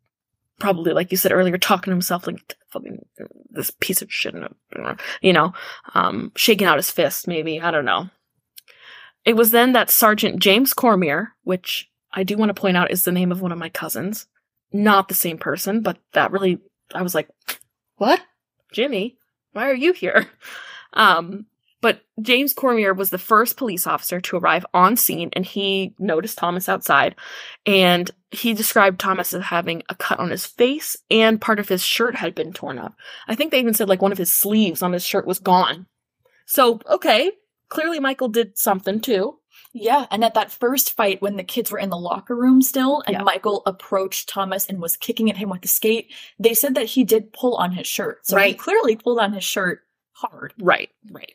[0.59, 3.03] probably like you said earlier talking to himself like fucking
[3.49, 4.35] this piece of shit,
[5.21, 5.53] you know,
[5.93, 8.09] um, shaking out his fist maybe I don't know.
[9.25, 13.03] It was then that Sergeant James Cormier, which I do want to point out is
[13.03, 14.27] the name of one of my cousins,
[14.73, 16.59] not the same person, but that really
[16.93, 17.29] I was like,
[17.97, 18.21] what,
[18.73, 19.17] Jimmy?
[19.53, 20.27] Why are you here?
[20.93, 21.45] Um,
[21.81, 26.37] but James Cormier was the first police officer to arrive on scene and he noticed
[26.37, 27.15] Thomas outside
[27.65, 31.83] and he described Thomas as having a cut on his face and part of his
[31.83, 32.95] shirt had been torn up.
[33.27, 35.87] I think they even said like one of his sleeves on his shirt was gone.
[36.45, 37.31] So, okay,
[37.69, 39.37] clearly Michael did something too.
[39.73, 43.03] Yeah, and at that first fight when the kids were in the locker room still
[43.07, 43.23] and Yeah.
[43.23, 47.03] Michael approached Thomas and was kicking at him with the skate, they said that he
[47.03, 48.27] did pull on his shirt.
[48.27, 49.81] So he clearly pulled on his shirt
[50.13, 50.53] hard.
[50.59, 51.33] Right, right.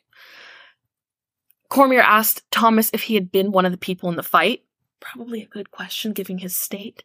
[1.69, 4.63] Cormier asked Thomas if he had been one of the people in the fight.
[4.99, 7.03] Probably a good question, given his state.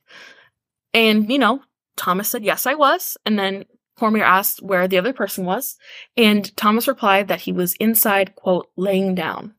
[0.95, 1.63] And, you know,
[1.97, 3.17] Thomas said, yes, I was.
[3.27, 3.65] And then
[3.97, 5.77] Cormier asked where the other person was.
[6.17, 9.55] And Thomas replied that he was inside, quote, laying down.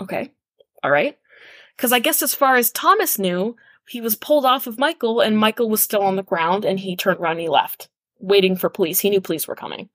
[0.00, 0.32] Okay.
[0.82, 1.16] All right.
[1.76, 3.56] Because I guess as far as Thomas knew,
[3.88, 6.96] he was pulled off of Michael and Michael was still on the ground and he
[6.96, 9.00] turned around and he left, waiting for police.
[9.00, 9.88] He knew police were coming.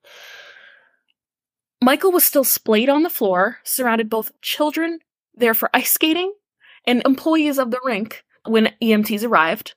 [1.82, 5.00] Michael was still splayed on the floor, surrounded both children
[5.34, 6.34] there for ice skating
[6.86, 9.74] and employees of the rink when EMTs arrived.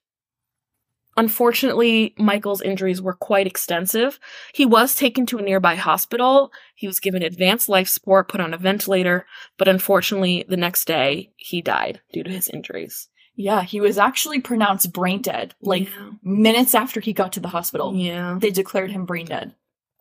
[1.16, 4.20] Unfortunately, Michael's injuries were quite extensive.
[4.54, 6.52] He was taken to a nearby hospital.
[6.76, 9.26] He was given advanced life support, put on a ventilator,
[9.58, 13.10] but unfortunately, the next day, he died due to his injuries.
[13.36, 15.54] Yeah, he was actually pronounced brain dead.
[15.62, 16.12] Like yeah.
[16.24, 18.38] minutes after he got to the hospital, yeah.
[18.40, 19.54] they declared him brain dead.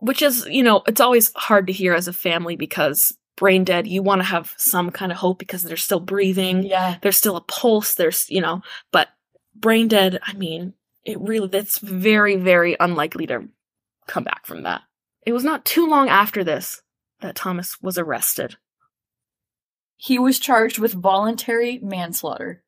[0.02, 3.86] Which is you know it's always hard to hear as a family because brain dead
[3.86, 6.96] you want to have some kind of hope because they're still breathing Yeah.
[7.02, 8.60] there's still a pulse there's you know
[8.92, 9.08] but
[9.54, 13.48] brain dead i mean it really that's very very unlikely to
[14.06, 14.82] come back from that
[15.26, 16.82] it was not too long after this
[17.20, 18.56] that thomas was arrested
[19.96, 22.62] He was charged with voluntary manslaughter.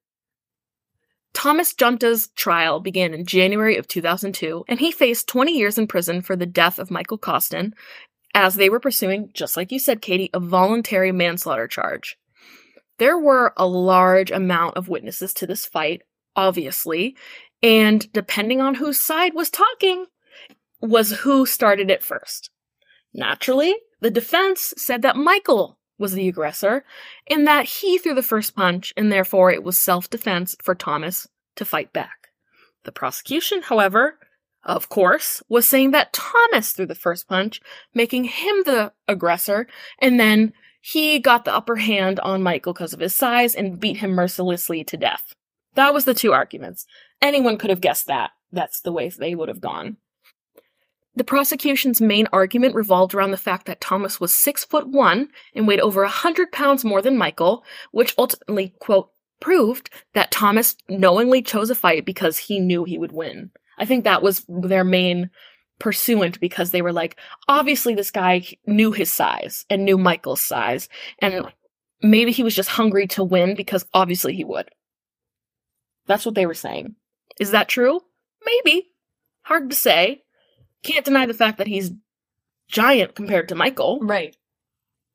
[1.34, 6.22] Thomas Junta's trial began in January of 2002, and he faced 20 years in prison
[6.22, 7.74] for the death of Michael Costin,
[8.34, 12.16] as they were pursuing, just like you said, Katie, a voluntary manslaughter charge.
[12.98, 16.02] There were a large amount of witnesses to this fight,
[16.36, 17.16] obviously,
[17.62, 20.04] And depending on whose side was talking,
[20.82, 22.50] was who started it first.
[23.14, 26.84] Naturally, the defense said that Michael was the aggressor
[27.28, 31.64] and that he threw the first punch and therefore it was self-defense for Thomas to
[31.64, 32.28] fight back.
[32.84, 34.18] The prosecution, however,
[34.64, 37.60] of course, was saying that Thomas threw the first punch,
[37.94, 39.66] making him the aggressor,
[39.98, 43.98] and then he got the upper hand on Michael because of his size and beat
[43.98, 45.34] him mercilessly to death.
[45.74, 46.86] That was the two arguments.
[47.20, 48.30] Anyone could have guessed that.
[48.52, 49.96] That's the way they would have gone.
[51.16, 55.66] The prosecution's main argument revolved around the fact that Thomas was six foot one and
[55.66, 61.42] weighed over a hundred pounds more than Michael, which ultimately, quote, proved that Thomas knowingly
[61.42, 63.50] chose a fight because he knew he would win.
[63.78, 65.30] I think that was their main
[65.78, 67.16] pursuant because they were like,
[67.48, 70.88] obviously this guy knew his size and knew Michael's size,
[71.20, 71.46] and
[72.02, 74.68] maybe he was just hungry to win because obviously he would.
[76.06, 76.96] That's what they were saying.
[77.38, 78.00] Is that true?
[78.44, 78.90] Maybe.
[79.42, 80.23] Hard to say.
[80.84, 81.90] Can't deny the fact that he's
[82.68, 83.98] giant compared to Michael.
[84.00, 84.36] Right.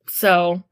[0.10, 0.64] So,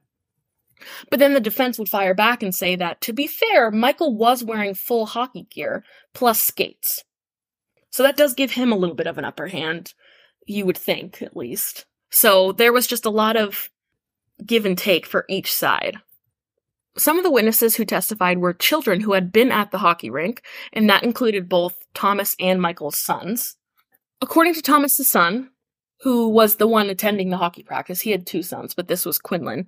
[1.09, 4.43] but then the defense would fire back and say that, to be fair, Michael was
[4.43, 5.83] wearing full hockey gear
[6.13, 7.03] plus skates.
[7.91, 9.93] So that does give him a little bit of an upper hand,
[10.45, 11.85] you would think, at least.
[12.09, 13.69] So there was just a lot of
[14.45, 15.97] give and take for each side.
[16.97, 20.41] Some of the witnesses who testified were children who had been at the hockey rink,
[20.73, 23.55] and that included both Thomas and Michael's sons.
[24.21, 25.51] According to Thomas's son,
[26.01, 29.19] who was the one attending the hockey practice, he had two sons, but this was
[29.19, 29.67] Quinlan.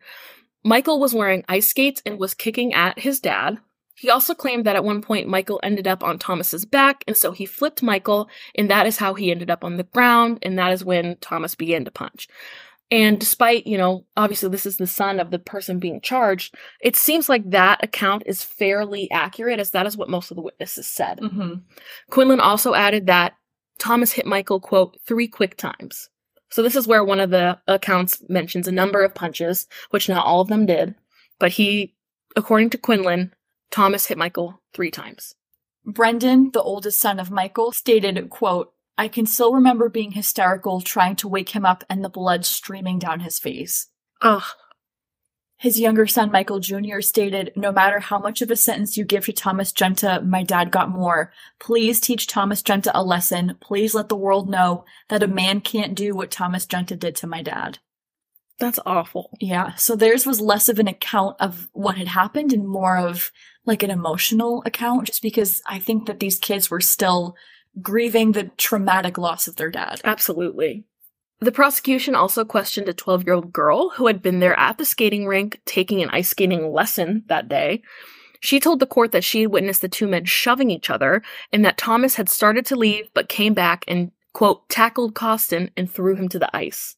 [0.63, 3.59] Michael was wearing ice skates and was kicking at his dad.
[3.95, 7.31] He also claimed that at one point Michael ended up on Thomas's back, and so
[7.31, 10.71] he flipped Michael, and that is how he ended up on the ground, and that
[10.71, 12.27] is when Thomas began to punch.
[12.91, 16.95] And despite, you know, obviously this is the son of the person being charged, it
[16.95, 20.87] seems like that account is fairly accurate, as that is what most of the witnesses
[20.87, 21.19] said.
[21.19, 21.55] Mm-hmm.
[22.09, 23.33] Quinlan also added that
[23.79, 26.09] Thomas hit Michael, quote, three quick times.
[26.51, 30.25] So this is where one of the accounts mentions a number of punches, which not
[30.25, 30.95] all of them did,
[31.39, 31.95] but he,
[32.35, 33.33] according to Quinlan,
[33.71, 35.35] Thomas hit Michael three times.
[35.85, 41.15] Brendan, the oldest son of Michael, stated, quote, I can still remember being hysterical, trying
[41.17, 43.87] to wake him up and the blood streaming down his face.
[44.21, 44.43] Ugh.
[45.59, 49.25] His younger son, Michael Jr., stated, No matter how much of a sentence you give
[49.25, 51.33] to Thomas Junta, my dad got more.
[51.59, 53.57] Please teach Thomas Junta a lesson.
[53.59, 57.27] Please let the world know that a man can't do what Thomas Junta did to
[57.27, 57.79] my dad.
[58.57, 59.37] That's awful.
[59.41, 63.29] Yeah, so theirs was less of an account of what had happened and more of
[63.65, 67.35] like an emotional account, just because I think that these kids were still
[67.81, 69.99] grieving the traumatic loss of their dad.
[70.05, 70.85] Absolutely.
[71.41, 74.85] The prosecution also questioned a 12 year old girl who had been there at the
[74.85, 77.81] skating rink taking an ice skating lesson that day.
[78.41, 81.21] She told the court that she had witnessed the two men shoving each other
[81.51, 85.89] and that Thomas had started to leave but came back and, quote, tackled Costin and
[85.89, 86.95] threw him to the ice.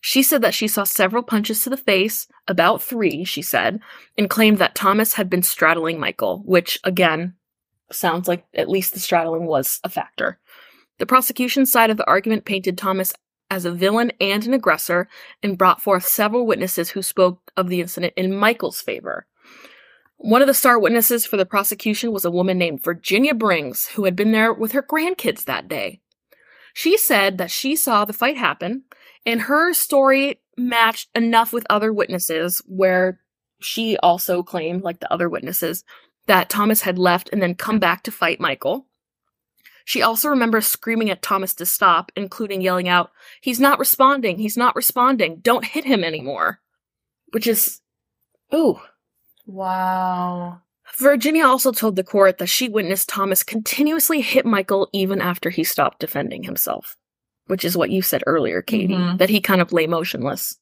[0.00, 3.80] She said that she saw several punches to the face, about three, she said,
[4.16, 7.34] and claimed that Thomas had been straddling Michael, which, again,
[7.90, 10.38] sounds like at least the straddling was a factor.
[10.98, 13.12] The prosecution's side of the argument painted Thomas
[13.50, 15.08] as a villain and an aggressor
[15.42, 19.26] and brought forth several witnesses who spoke of the incident in Michael's favor.
[20.16, 24.04] One of the star witnesses for the prosecution was a woman named Virginia Brings, who
[24.04, 26.00] had been there with her grandkids that day.
[26.74, 28.82] She said that she saw the fight happen,
[29.24, 33.20] and her story matched enough with other witnesses where
[33.60, 35.84] she also claimed, like the other witnesses,
[36.26, 38.87] that Thomas had left and then come back to fight Michael.
[39.88, 44.54] She also remembers screaming at Thomas to stop, including yelling out, He's not responding, he's
[44.54, 46.60] not responding, don't hit him anymore.
[47.30, 47.80] Which is,
[48.54, 48.78] ooh.
[49.46, 50.60] Wow.
[50.98, 55.64] Virginia also told the court that she witnessed Thomas continuously hit Michael even after he
[55.64, 56.98] stopped defending himself.
[57.46, 59.16] Which is what you said earlier, Katie, Mhm.
[59.16, 60.58] that he kind of lay motionless.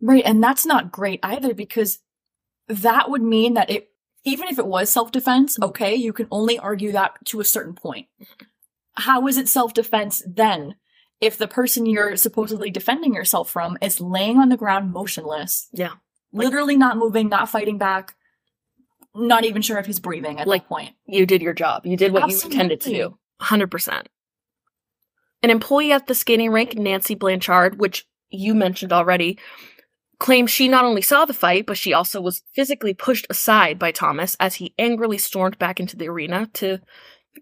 [0.00, 1.98] Right, and that's not great either because
[2.68, 3.88] that would mean that it
[4.24, 8.06] even if it was self-defense, okay, you can only argue that to a certain point.
[8.94, 10.76] How is it self-defense then
[11.20, 15.92] if the person you're supposedly defending yourself from is laying on the ground motionless, Yeah.
[16.32, 18.14] literally not moving, not fighting back,
[19.14, 20.96] not even sure if he's breathing at Like- that point?
[21.06, 21.84] You did your job.
[21.84, 23.18] You did what you intended to do.
[23.40, 24.08] 100%.
[25.42, 29.38] An employee at the skating rink, Nancy Blanchard, which you mentioned already,
[30.18, 33.90] claimed she not only saw the fight, but she also was physically pushed aside by
[33.90, 36.78] Thomas as he angrily stormed back into the arena to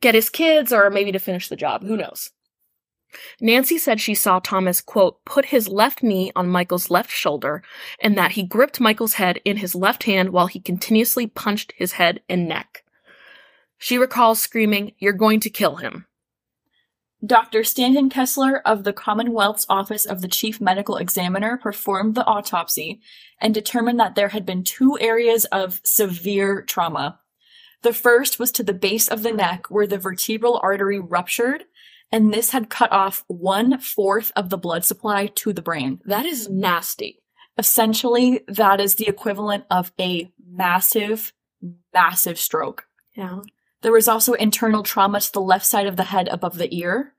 [0.00, 1.82] get his kids or maybe to finish the job.
[1.82, 2.30] Who knows?
[3.40, 7.62] Nancy said she saw Thomas, quote, put his left knee on Michael's left shoulder
[8.02, 11.92] and that he gripped Michael's head in his left hand while he continuously punched his
[11.92, 12.84] head and neck.
[13.78, 16.06] She recalls screaming, You're going to kill him.
[17.24, 17.64] Dr.
[17.64, 23.00] Stanton Kessler of the Commonwealth's Office of the Chief Medical Examiner performed the autopsy
[23.40, 27.18] and determined that there had been two areas of severe trauma.
[27.83, 31.64] The first was to the base of the neck where the vertebral artery ruptured,
[32.11, 36.01] and this had cut off one fourth of the blood supply to the brain.
[36.05, 37.23] That is nasty.
[37.57, 41.33] Essentially, that is the equivalent of a massive,
[41.93, 42.87] massive stroke.
[43.14, 43.41] Yeah.
[43.83, 47.14] There was also internal trauma to the left side of the head above the ear.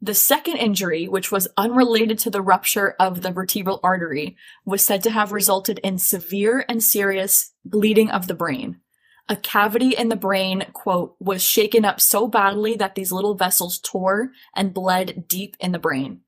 [0.00, 5.02] The second injury, which was unrelated to the rupture of the vertebral artery, was said
[5.04, 8.80] to have resulted in severe and serious bleeding of the brain.
[9.28, 13.78] A cavity in the brain, quote, was shaken up so badly that these little vessels
[13.78, 16.20] tore and bled deep in the brain.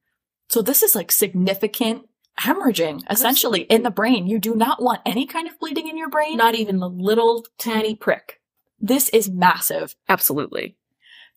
[0.48, 2.08] So this is like significant
[2.40, 4.26] hemorrhaging, essentially, in the brain.
[4.26, 6.36] You do not want any kind of bleeding in your brain.
[6.36, 8.40] Not even the little tiny prick.
[8.80, 9.96] This is massive.
[10.08, 10.76] Absolutely.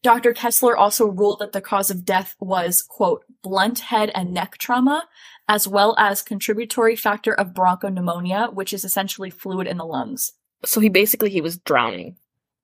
[0.04, 0.34] Dr.
[0.34, 5.08] Kessler also ruled that the cause of death was, quote, blunt head and neck trauma,
[5.48, 10.34] as well as contributory factor of bronchopneumonia, which is essentially fluid in the lungs.
[10.66, 12.18] So he basically he was drowning,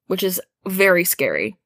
[0.08, 1.58] which is very scary.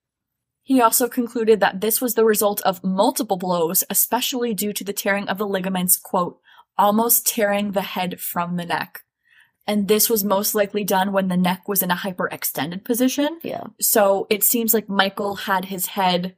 [0.64, 4.92] He also concluded that this was the result of multiple blows, especially due to the
[4.92, 6.40] tearing of the ligaments, quote,
[6.78, 9.06] almost tearing the head from the neck.
[9.66, 13.40] And this was most likely done when the neck was in a hyperextended position.
[13.44, 13.64] Yeah.
[13.80, 16.36] So it seems like Michael had his head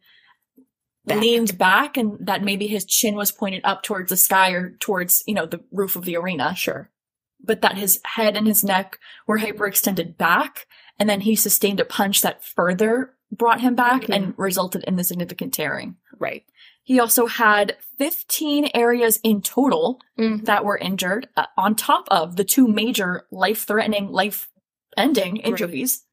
[1.06, 1.22] Back.
[1.22, 5.24] leaned back and that maybe his chin was pointed up towards the sky or towards,
[5.26, 6.56] you know, the roof of the arena.
[6.56, 6.90] Sure.
[7.44, 10.68] But that his head and his neck were hyperextended back.
[11.00, 15.04] And then he sustained a punch that further brought him back and resulted in the
[15.04, 15.96] significant tearing.
[16.18, 16.44] Right.
[16.84, 20.46] He also had 15 areas in total Mm.
[20.46, 24.50] that were injured, uh, on top of the two major life threatening, life
[24.98, 26.04] ending injuries.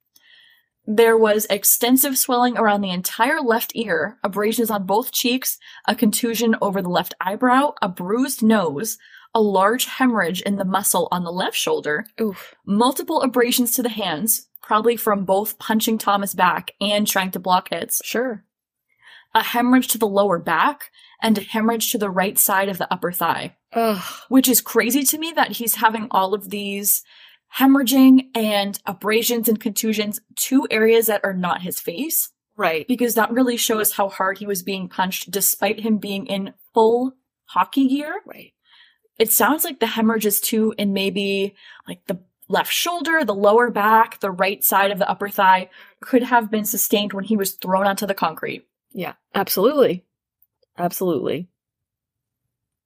[0.84, 5.58] There was extensive swelling around the entire left ear, abrasions on both cheeks,
[5.88, 8.96] a contusion over the left eyebrow, a bruised nose,
[9.36, 12.54] a large hemorrhage in the muscle on the left shoulder, Oof.
[12.64, 17.68] multiple abrasions to the hands, probably from both punching Thomas back and trying to block
[17.68, 18.44] hits, Sure.
[19.34, 22.90] a hemorrhage to the lower back, and a hemorrhage to the right side of the
[22.90, 24.02] upper thigh Ugh.
[24.28, 27.02] which is crazy to me that he's having all of these
[27.58, 32.88] hemorrhaging and abrasions and contusions to areas that are not his face Right.
[32.88, 37.12] because that really shows how hard he was being punched despite him being in full
[37.46, 38.20] hockey gear.
[38.24, 38.52] Right.
[39.18, 41.54] It sounds like the hemorrhages too in maybe
[41.88, 45.68] like the left shoulder, the lower back, the right side of the upper thigh
[46.00, 48.66] could have been sustained when he was thrown onto the concrete.
[48.92, 49.14] Yeah.
[49.34, 50.04] Absolutely.
[50.78, 51.48] Absolutely.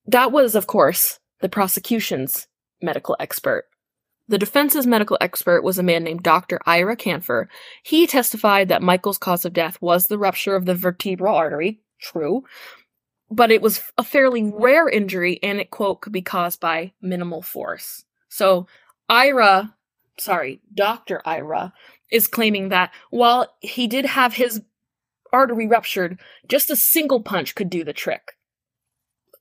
[0.07, 2.47] That was, of course, the prosecution's
[2.81, 3.67] medical expert.
[4.29, 6.61] The defense's medical expert was a man named Dr.
[6.65, 7.49] Ira Kanfer.
[7.83, 11.81] He testified that Michael's cause of death was the rupture of the vertebral artery.
[12.01, 12.45] True.
[13.31, 17.43] But it was a fairly rare injury and it, quote, could be caused by minimal
[17.43, 18.05] force.
[18.29, 18.67] So
[19.09, 19.75] Ira,
[20.19, 21.23] sorry, Dr.
[21.25, 21.73] Ira
[22.11, 24.63] is claiming that while he did have his
[25.33, 28.37] artery ruptured, just a single punch could do the trick.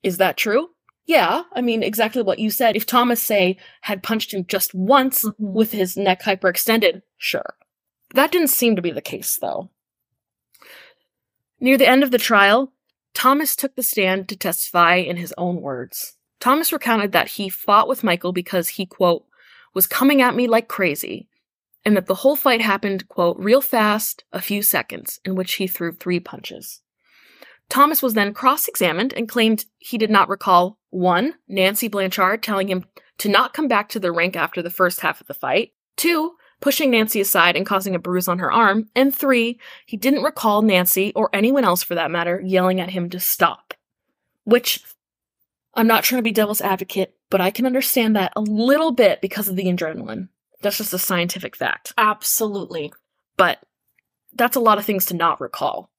[0.03, 0.69] Is that true?
[1.05, 2.75] Yeah, I mean, exactly what you said.
[2.75, 5.53] If Thomas, say, had punched him just once mm-hmm.
[5.53, 7.55] with his neck hyperextended, sure.
[8.13, 9.71] That didn't seem to be the case, though.
[11.59, 12.71] Near the end of the trial,
[13.13, 16.15] Thomas took the stand to testify in his own words.
[16.39, 19.25] Thomas recounted that he fought with Michael because he, quote,
[19.73, 21.27] was coming at me like crazy,
[21.85, 25.67] and that the whole fight happened, quote, real fast, a few seconds, in which he
[25.67, 26.81] threw three punches.
[27.69, 32.67] Thomas was then cross examined and claimed he did not recall one, Nancy Blanchard telling
[32.67, 32.85] him
[33.19, 36.33] to not come back to the rink after the first half of the fight, two,
[36.59, 40.61] pushing Nancy aside and causing a bruise on her arm, and three, he didn't recall
[40.61, 43.73] Nancy, or anyone else for that matter, yelling at him to stop.
[44.43, 44.83] Which,
[45.73, 49.21] I'm not trying to be devil's advocate, but I can understand that a little bit
[49.21, 50.29] because of the adrenaline.
[50.61, 51.93] That's just a scientific fact.
[51.97, 52.91] Absolutely.
[53.37, 53.59] But
[54.33, 55.89] that's a lot of things to not recall.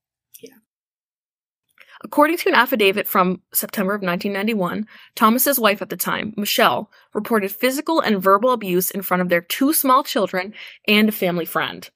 [2.03, 7.53] According to an affidavit from September of 1991, Thomas's wife at the time, Michelle, reported
[7.53, 10.55] physical and verbal abuse in front of their two small children
[10.89, 11.91] and a family friend.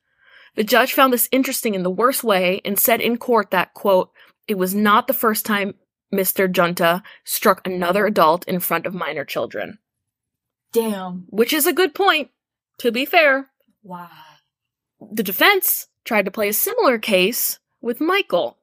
[0.56, 4.10] The judge found this interesting in the worst way and said in court that, quote,
[4.46, 5.74] it was not the first time
[6.12, 6.54] Mr.
[6.54, 9.78] Junta struck another adult in front of minor children.
[10.72, 11.26] Damn.
[11.30, 12.30] Which is a good point,
[12.78, 13.50] to be fair.
[13.82, 14.10] Wow.
[15.12, 18.58] The defense tried to play a similar case with Michael,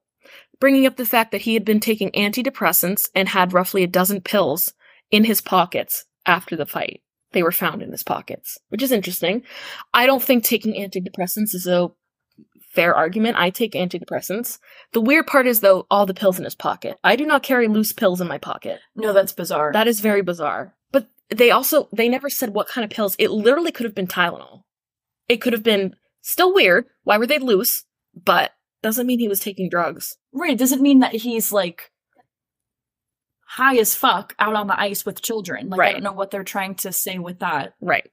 [0.62, 4.20] bringing up the fact that he had been taking antidepressants and had roughly a dozen
[4.20, 4.72] pills
[5.10, 7.02] in his pockets after the fight.
[7.32, 9.42] They were found in his pockets, which is interesting.
[9.92, 11.90] I don't think taking antidepressants is a
[12.72, 13.38] fair argument.
[13.38, 14.60] I take antidepressants.
[14.92, 16.96] The weird part is though all the pills in his pocket.
[17.02, 18.78] I do not carry loose pills in my pocket.
[18.94, 19.72] No, that's bizarre.
[19.72, 20.76] That is very bizarre.
[20.92, 23.16] But they also they never said what kind of pills.
[23.18, 24.62] It literally could have been Tylenol.
[25.28, 26.84] It could have been still weird.
[27.02, 27.84] Why were they loose?
[28.14, 28.52] But
[28.82, 30.16] doesn't mean he was taking drugs.
[30.32, 30.52] right.
[30.52, 31.90] It doesn't mean that he's like
[33.46, 35.68] high as fuck out on the ice with children.
[35.68, 37.74] Like I don't know what they're trying to say with that.
[37.80, 38.10] Right.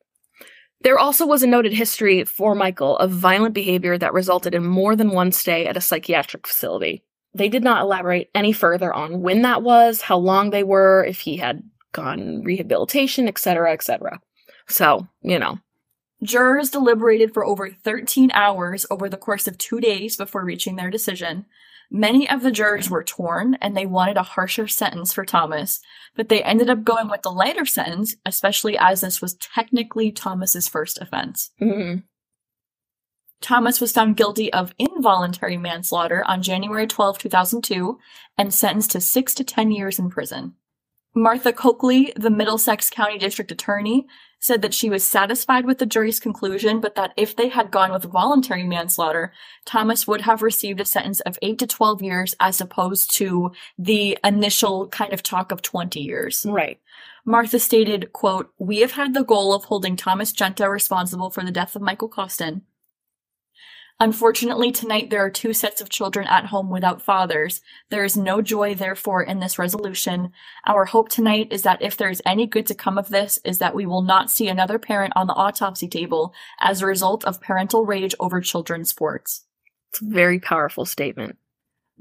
[0.81, 4.95] There also was a noted history for Michael of violent behavior that resulted in more
[4.95, 7.03] than one stay at a psychiatric facility.
[7.33, 11.19] They did not elaborate any further on when that was, how long they were, if
[11.19, 14.19] he had gone rehabilitation, etc., etc.
[14.67, 15.59] So, you know,
[16.21, 20.89] Jurors deliberated for over 13 hours over the course of two days before reaching their
[20.89, 21.45] decision.
[21.91, 25.79] Many of the jurors were torn and they wanted a harsher sentence for Thomas,
[26.15, 30.67] but they ended up going with the lighter sentence, especially as this was technically Thomas's
[30.67, 31.51] first offense.
[31.59, 32.03] mhm.
[33.41, 37.97] Thomas was found guilty of involuntary manslaughter on January 12, 2002,
[38.37, 40.55] and sentenced to 6 to 10 years in prison.
[41.15, 44.05] Martha Coakley, the Middlesex County District Attorney,
[44.39, 47.91] said that she was satisfied with the jury's conclusion, but that if they had gone
[47.91, 49.33] with voluntary manslaughter,
[49.65, 54.17] Thomas would have received a sentence of 8 to 12 years as opposed to the
[54.23, 56.45] initial kind of talk of 20 years.
[56.47, 56.79] right.
[57.25, 61.51] Martha stated, quote, We have had the goal of holding Thomas Junta responsible for the
[61.51, 62.63] death of Michael Costin.
[64.01, 67.59] Unfortunately, tonight there are two sets of children at home without fathers.
[67.89, 70.31] There is no joy, therefore, in this resolution.
[70.65, 73.57] Our hope tonight is that if there is any good to come of this, is
[73.57, 77.41] that we will not see another parent on the autopsy table as a result of
[77.41, 79.43] parental rage over children's sports.
[79.91, 81.37] It's a very powerful statement.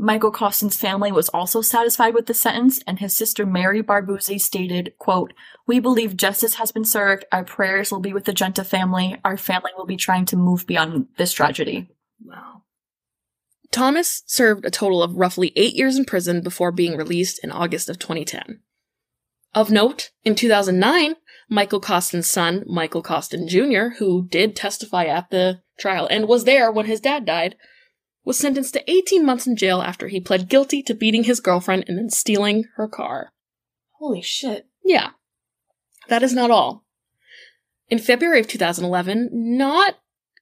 [0.00, 4.92] Michael Costin's family was also satisfied with the sentence, and his sister Mary Barbuzzi stated,
[4.98, 5.32] quote,
[5.66, 7.24] We believe justice has been served.
[7.32, 9.16] Our prayers will be with the Junta family.
[9.24, 11.90] Our family will be trying to move beyond this tragedy.
[12.24, 12.62] Wow.
[13.72, 17.88] Thomas served a total of roughly eight years in prison before being released in August
[17.88, 18.60] of 2010.
[19.52, 21.16] Of note, in 2009,
[21.48, 26.70] Michael Costin's son, Michael Costin Jr., who did testify at the trial and was there
[26.70, 27.56] when his dad died,
[28.28, 31.82] was sentenced to 18 months in jail after he pled guilty to beating his girlfriend
[31.88, 33.32] and then stealing her car.
[33.92, 34.66] Holy shit.
[34.84, 35.12] Yeah.
[36.10, 36.84] That is not all.
[37.88, 39.94] In February of 2011, not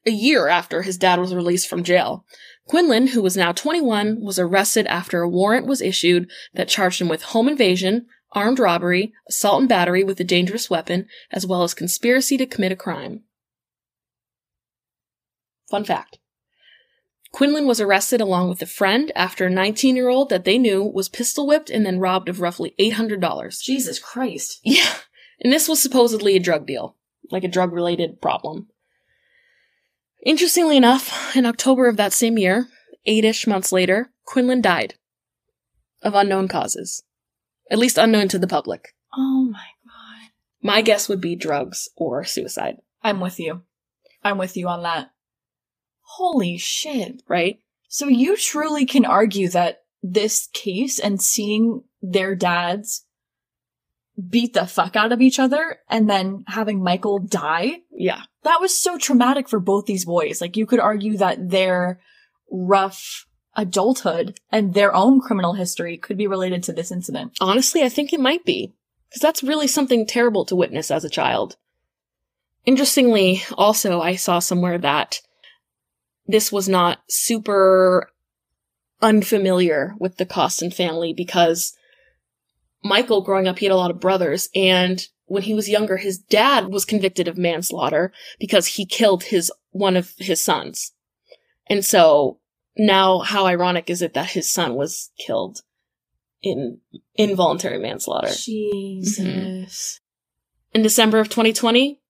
[0.04, 2.24] a year after his dad was released from jail,
[2.66, 7.08] Quinlan, who was now 21, was arrested after a warrant was issued that charged him
[7.08, 11.72] with home invasion, armed robbery, assault and battery with a dangerous weapon, as well as
[11.72, 13.22] conspiracy to commit a crime.
[15.70, 16.18] Fun fact.
[17.36, 20.82] Quinlan was arrested along with a friend after a 19 year old that they knew
[20.82, 23.60] was pistol whipped and then robbed of roughly $800.
[23.60, 24.58] Jesus Christ.
[24.64, 24.94] Yeah.
[25.42, 26.96] And this was supposedly a drug deal,
[27.30, 28.68] like a drug related problem.
[30.24, 32.68] Interestingly enough, in October of that same year,
[33.04, 34.94] eight ish months later, Quinlan died
[36.00, 37.02] of unknown causes.
[37.70, 38.94] At least unknown to the public.
[39.14, 40.30] Oh my god.
[40.62, 43.60] My guess would be drugs or suicide, I'm with you.
[44.24, 45.10] I'm with you on that.
[46.16, 47.22] Holy shit.
[47.28, 47.58] right?
[47.88, 53.04] So you truly can argue that this case and seeing their dads
[54.30, 58.22] beat the fuck out of each other and then having Michael die, Yeah.
[58.44, 60.40] that was so traumatic for both these boys.
[60.40, 62.00] Like you could argue that their
[62.50, 67.36] rough adulthood and their own criminal history could be related to this incident.
[67.40, 68.72] Honestly, I think it might be.
[69.08, 71.56] Because that's really something terrible to witness as a child.
[72.64, 75.20] Interestingly, also, I saw somewhere that
[76.26, 78.10] this was not super
[79.00, 81.76] unfamiliar with the Costin family because
[82.82, 86.18] Michael, growing up, he had a lot of brothers, and when he was younger, his
[86.18, 90.92] dad was convicted of manslaughter because he killed his one of his sons.
[91.68, 92.38] And so
[92.76, 95.62] now how ironic is it that his son was killed
[96.42, 96.78] in
[97.16, 98.32] involuntary manslaughter?
[98.32, 100.00] Jesus.
[100.72, 102.00] In December of 2020,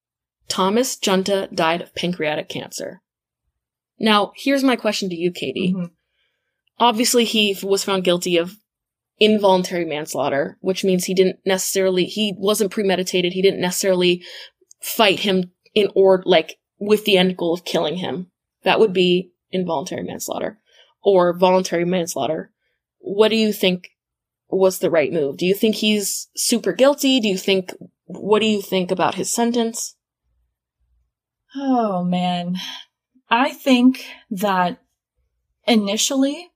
[0.48, 3.00] Thomas Junta died of pancreatic cancer.
[3.98, 5.72] Now, here's my question to you, Katie.
[5.74, 5.90] Mhm.
[6.78, 8.56] Obviously, he was found guilty of
[9.18, 13.32] involuntary manslaughter, which means he didn't necessarily, he wasn't premeditated.
[13.32, 14.22] He didn't necessarily
[14.80, 18.30] fight him in order, like, with the end goal of killing him.
[18.64, 20.60] That would be involuntary manslaughter
[21.02, 22.52] or voluntary manslaughter.
[22.98, 23.88] What do you think
[24.50, 25.38] was the right move?
[25.38, 27.20] Do you think he's super guilty?
[27.20, 27.72] Do you think,
[28.04, 29.96] what do you think about his sentence?
[31.54, 32.56] Oh man.
[33.28, 34.80] I think that
[35.66, 36.50] initially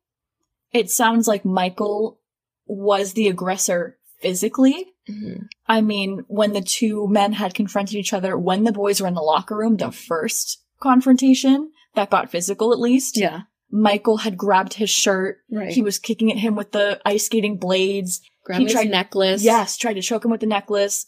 [0.73, 2.21] it sounds like Michael
[2.67, 4.87] was the aggressor physically.
[5.09, 5.45] Mm-hmm.
[5.67, 9.15] I mean, when the two men had confronted each other, when the boys were in
[9.15, 13.17] the locker room, the first confrontation, that got physical at least.
[13.17, 13.43] Yeah.
[13.73, 15.39] Michael had grabbed his shirt.
[15.51, 15.73] Right.
[15.73, 18.21] He was kicking at him with the ice skating blades.
[18.45, 19.43] grabbed he his tried- necklace.
[19.43, 21.07] Yes, tried to choke him with the necklace.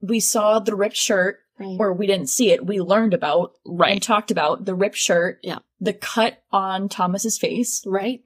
[0.00, 1.76] We saw the ripped shirt, Right.
[1.78, 2.64] or we didn't see it.
[2.66, 4.02] We learned about and right.
[4.02, 5.38] talked about the ripped shirt.
[5.42, 5.58] Yeah.
[5.80, 7.82] The cut on Thomas's face.
[7.86, 8.22] Right.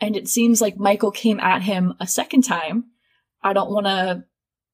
[0.00, 2.84] And it seems like Michael came at him a second time.
[3.42, 4.24] I don't want to,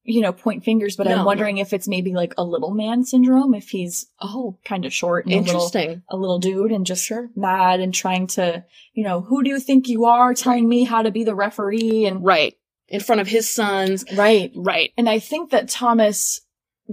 [0.04, 1.14] you know, point fingers, but No.
[1.16, 4.92] I'm wondering if it's maybe like a little man syndrome, if he's Oh, kind of
[4.92, 6.02] short and a little, interesting.
[6.08, 9.88] a little dude and just mad and trying to, you know, who do you think
[9.88, 12.06] you are telling me how to be the referee?
[12.06, 12.54] And Right.
[12.88, 14.04] In front of his sons.
[14.16, 14.50] right.
[14.56, 14.92] Right.
[14.96, 16.40] And I think that Thomas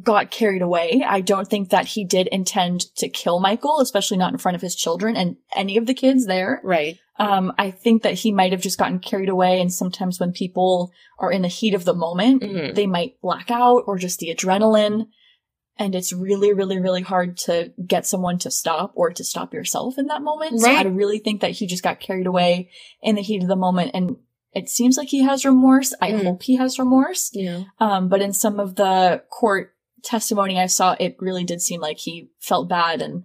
[0.03, 1.03] got carried away.
[1.05, 4.61] I don't think that he did intend to kill Michael, especially not in front of
[4.61, 6.61] his children and any of the kids there.
[6.63, 6.97] Right.
[7.17, 9.59] Um, I think that he might have just gotten carried away.
[9.59, 12.75] And sometimes when people are in the heat of the moment, Mhm.
[12.75, 15.07] they might black out or just the adrenaline.
[15.77, 19.97] And it's really, really, really hard to get someone to stop or to stop yourself
[19.97, 20.59] in that moment.
[20.59, 20.85] So Right.
[20.85, 22.69] I really think that he just got carried away
[23.01, 23.91] in the heat of the moment.
[23.93, 24.17] And
[24.53, 25.93] it seems like he has remorse.
[26.01, 26.23] I Mm.
[26.23, 27.29] hope he has remorse.
[27.33, 27.63] Yeah.
[27.79, 29.73] Um, but in some of the court
[30.03, 33.23] testimony I saw, it really did seem like he felt bad and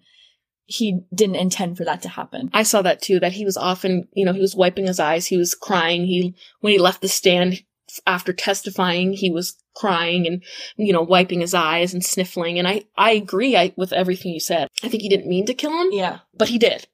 [0.66, 2.50] he didn't intend for that to happen.
[2.54, 5.26] I saw that too, that he was often, you know, he was wiping his eyes,
[5.26, 6.06] he was crying.
[6.06, 7.62] He, when he left the stand
[8.06, 10.42] after testifying, he was crying and,
[10.76, 12.58] you know, wiping his eyes and sniffling.
[12.58, 14.68] And I, I agree I, with everything you said.
[14.82, 16.20] I think he didn't mean to kill him, Yeah.
[16.32, 16.88] but he did.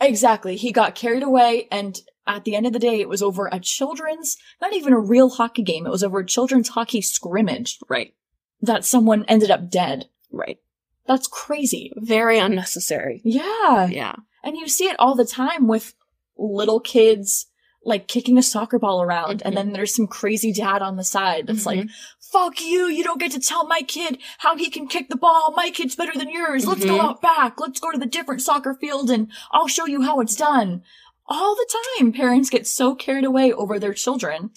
[0.00, 0.56] Exactly.
[0.56, 3.58] He got carried away and at the end of the day, it was over a
[3.58, 5.86] children's, not even a real hockey game.
[5.86, 8.14] It was over a children's hockey scrimmage Right.
[8.62, 10.08] That someone ended up dead.
[10.30, 10.58] Right.
[11.06, 11.92] That's crazy.
[11.96, 13.20] Very unnecessary.
[13.24, 13.88] Yeah.
[13.88, 14.14] Yeah.
[14.44, 15.94] And you see it all the time with
[16.38, 17.46] little kids
[17.84, 19.42] like kicking a soccer ball around Mhm.
[19.46, 21.90] and then there's some crazy dad on the side that's like, Mhm.
[22.20, 25.52] fuck you, you don't get to tell my kid how he can kick the ball.
[25.56, 26.64] My kid's better than yours.
[26.64, 27.00] Let's go Mhm.
[27.00, 27.60] out back.
[27.60, 30.84] Let's go to the different soccer field and I'll show you how it's done.
[31.26, 34.50] All the time, parents get so carried away over their children.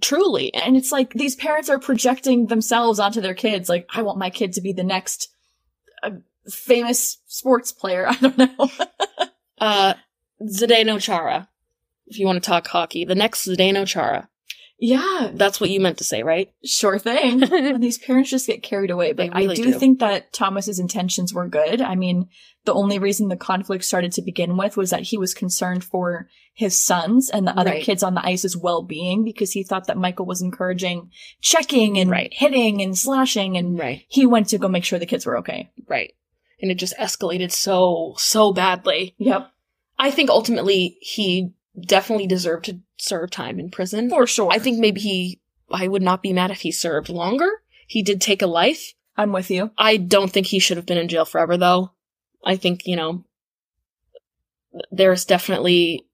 [0.00, 0.52] Truly.
[0.54, 3.68] And it's like these parents are projecting themselves onto their kids.
[3.68, 5.28] Like, I want my kid to be the next
[6.02, 6.10] uh,
[6.48, 8.06] famous sports player.
[8.08, 8.70] I don't know.
[9.58, 9.94] Uh,
[10.42, 11.48] Zdeno Chara.
[12.08, 14.28] If you want to talk hockey, the next Zdeno Chara.
[14.78, 16.52] Yeah, That's what you meant to say, right?
[16.64, 17.42] sure thing.
[17.52, 19.12] and these parents just get carried away.
[19.12, 19.72] But really I do, do.
[19.78, 21.80] think that Thomas's intentions were good.
[21.80, 22.28] I mean,
[22.64, 26.28] the only reason the conflict started to begin with was that he was concerned for
[26.54, 27.82] his sons and the other Right.
[27.84, 31.10] kids on the ice's well-being because he thought that Michael was encouraging
[31.40, 32.32] checking and Right.
[32.32, 34.04] hitting and slashing and Right.
[34.08, 35.70] he went to go make sure the kids were okay.
[35.88, 36.12] Right.
[36.60, 39.14] And it just escalated so, so badly.
[39.18, 39.48] Yep.
[39.98, 41.52] I think ultimately he
[41.86, 44.10] definitely deserved to serve time in prison.
[44.10, 44.50] For sure.
[44.52, 45.40] I think maybe he,
[45.70, 47.50] I would not be mad if he served longer.
[47.86, 48.94] He did take a life.
[49.16, 49.70] I'm with you.
[49.76, 51.92] I don't think he should have been in jail forever though.
[52.44, 53.24] I think, you know,
[54.90, 56.06] there's definitely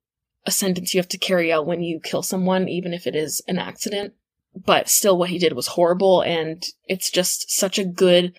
[0.47, 3.43] a sentence you have to carry out when you kill someone, even if it is
[3.47, 4.15] an accident.
[4.55, 8.37] But still, what he did was horrible, and it's just such a good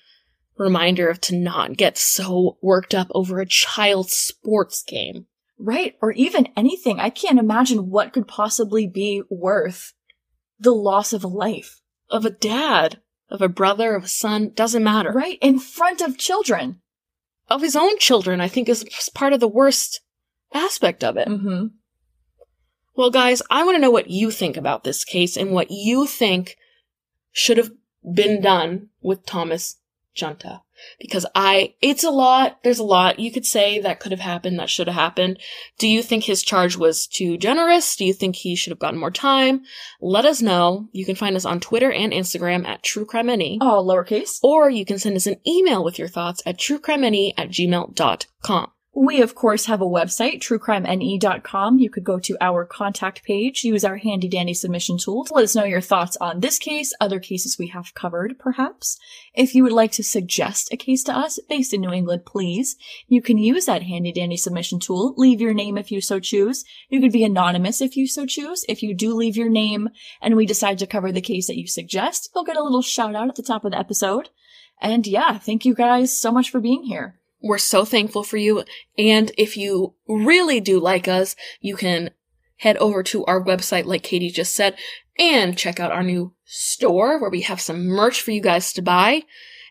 [0.58, 5.28] reminder of to not get so worked up over a child's sports game.
[5.60, 5.96] Right.
[6.02, 7.00] Or even anything.
[7.00, 9.94] I can't imagine what could possibly be worth
[10.60, 11.82] the loss of a life.
[12.10, 15.12] Of a dad, of a brother, of a son, doesn't matter.
[15.12, 15.38] Right.
[15.42, 16.82] In front of children.
[17.50, 20.02] Of his own children, I think is part of the worst
[20.54, 21.28] aspect of it.
[21.28, 21.68] Mm-hmm.
[22.96, 26.06] Well, guys, I want to know what you think about this case and what you
[26.06, 26.58] think
[27.32, 27.72] should have
[28.14, 29.78] been done with Thomas
[30.14, 30.62] Junta.
[31.00, 34.60] Because I, it's a lot, there's a lot you could say that could have happened,
[34.60, 35.40] that should have happened.
[35.78, 37.96] Do you think his charge was too generous?
[37.96, 39.62] Do you think he should have gotten more time?
[40.02, 40.90] Let us know.
[40.92, 43.58] You can find us on Twitter and Instagram at TrueCrimeNE.
[43.62, 44.40] Oh, lowercase.
[44.44, 48.72] Or you can send us an email with your thoughts at truecrimene at gmail.com.
[48.96, 51.78] We, of course, have a website, truecrimene.com.
[51.78, 55.44] You could go to our contact page, use our handy dandy submission tool to let
[55.44, 58.98] us know your thoughts on this case, other cases we have covered, perhaps.
[59.36, 62.78] If you would like to suggest a case to us based in New England, please,
[63.08, 65.14] you can use that handy dandy submission tool.
[65.18, 66.66] Leave your name if you so choose.
[66.90, 68.66] You could be anonymous if you so choose.
[68.68, 71.68] If you do leave your name and we decide to cover the case that you
[71.68, 74.30] suggest, you'll get a little shout out at the top of the episode.
[74.82, 77.20] And yeah, thank you guys so much for being here.
[77.42, 78.64] We're so thankful for you.
[78.98, 82.12] And if you really do like us, you can
[82.58, 84.78] head over to our website, like Katie just said,
[85.18, 88.82] and check out our new store where we have some merch for you guys to
[88.82, 89.24] buy.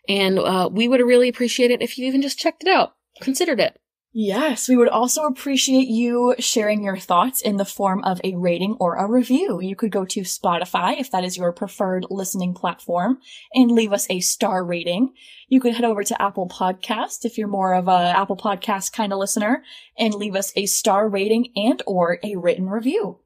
[0.07, 3.59] And uh, we would really appreciate it if you even just checked it out, considered
[3.59, 3.79] it.
[4.11, 8.75] Yes, we would also appreciate you sharing your thoughts in the form of a rating
[8.79, 9.61] or a review.
[9.61, 13.19] You could go to Spotify if that is your preferred listening platform
[13.53, 15.13] and leave us a star rating.
[15.47, 19.13] You could head over to Apple Podcast if you're more of a Apple Podcast kind
[19.13, 19.63] of listener
[19.97, 23.19] and leave us a star rating and or a written review.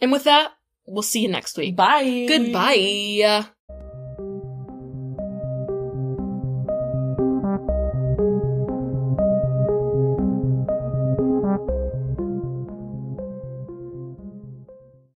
[0.00, 0.52] And with that,
[0.88, 1.76] we'll see you next week.
[1.76, 2.26] Bye.
[2.28, 3.46] Goodbye.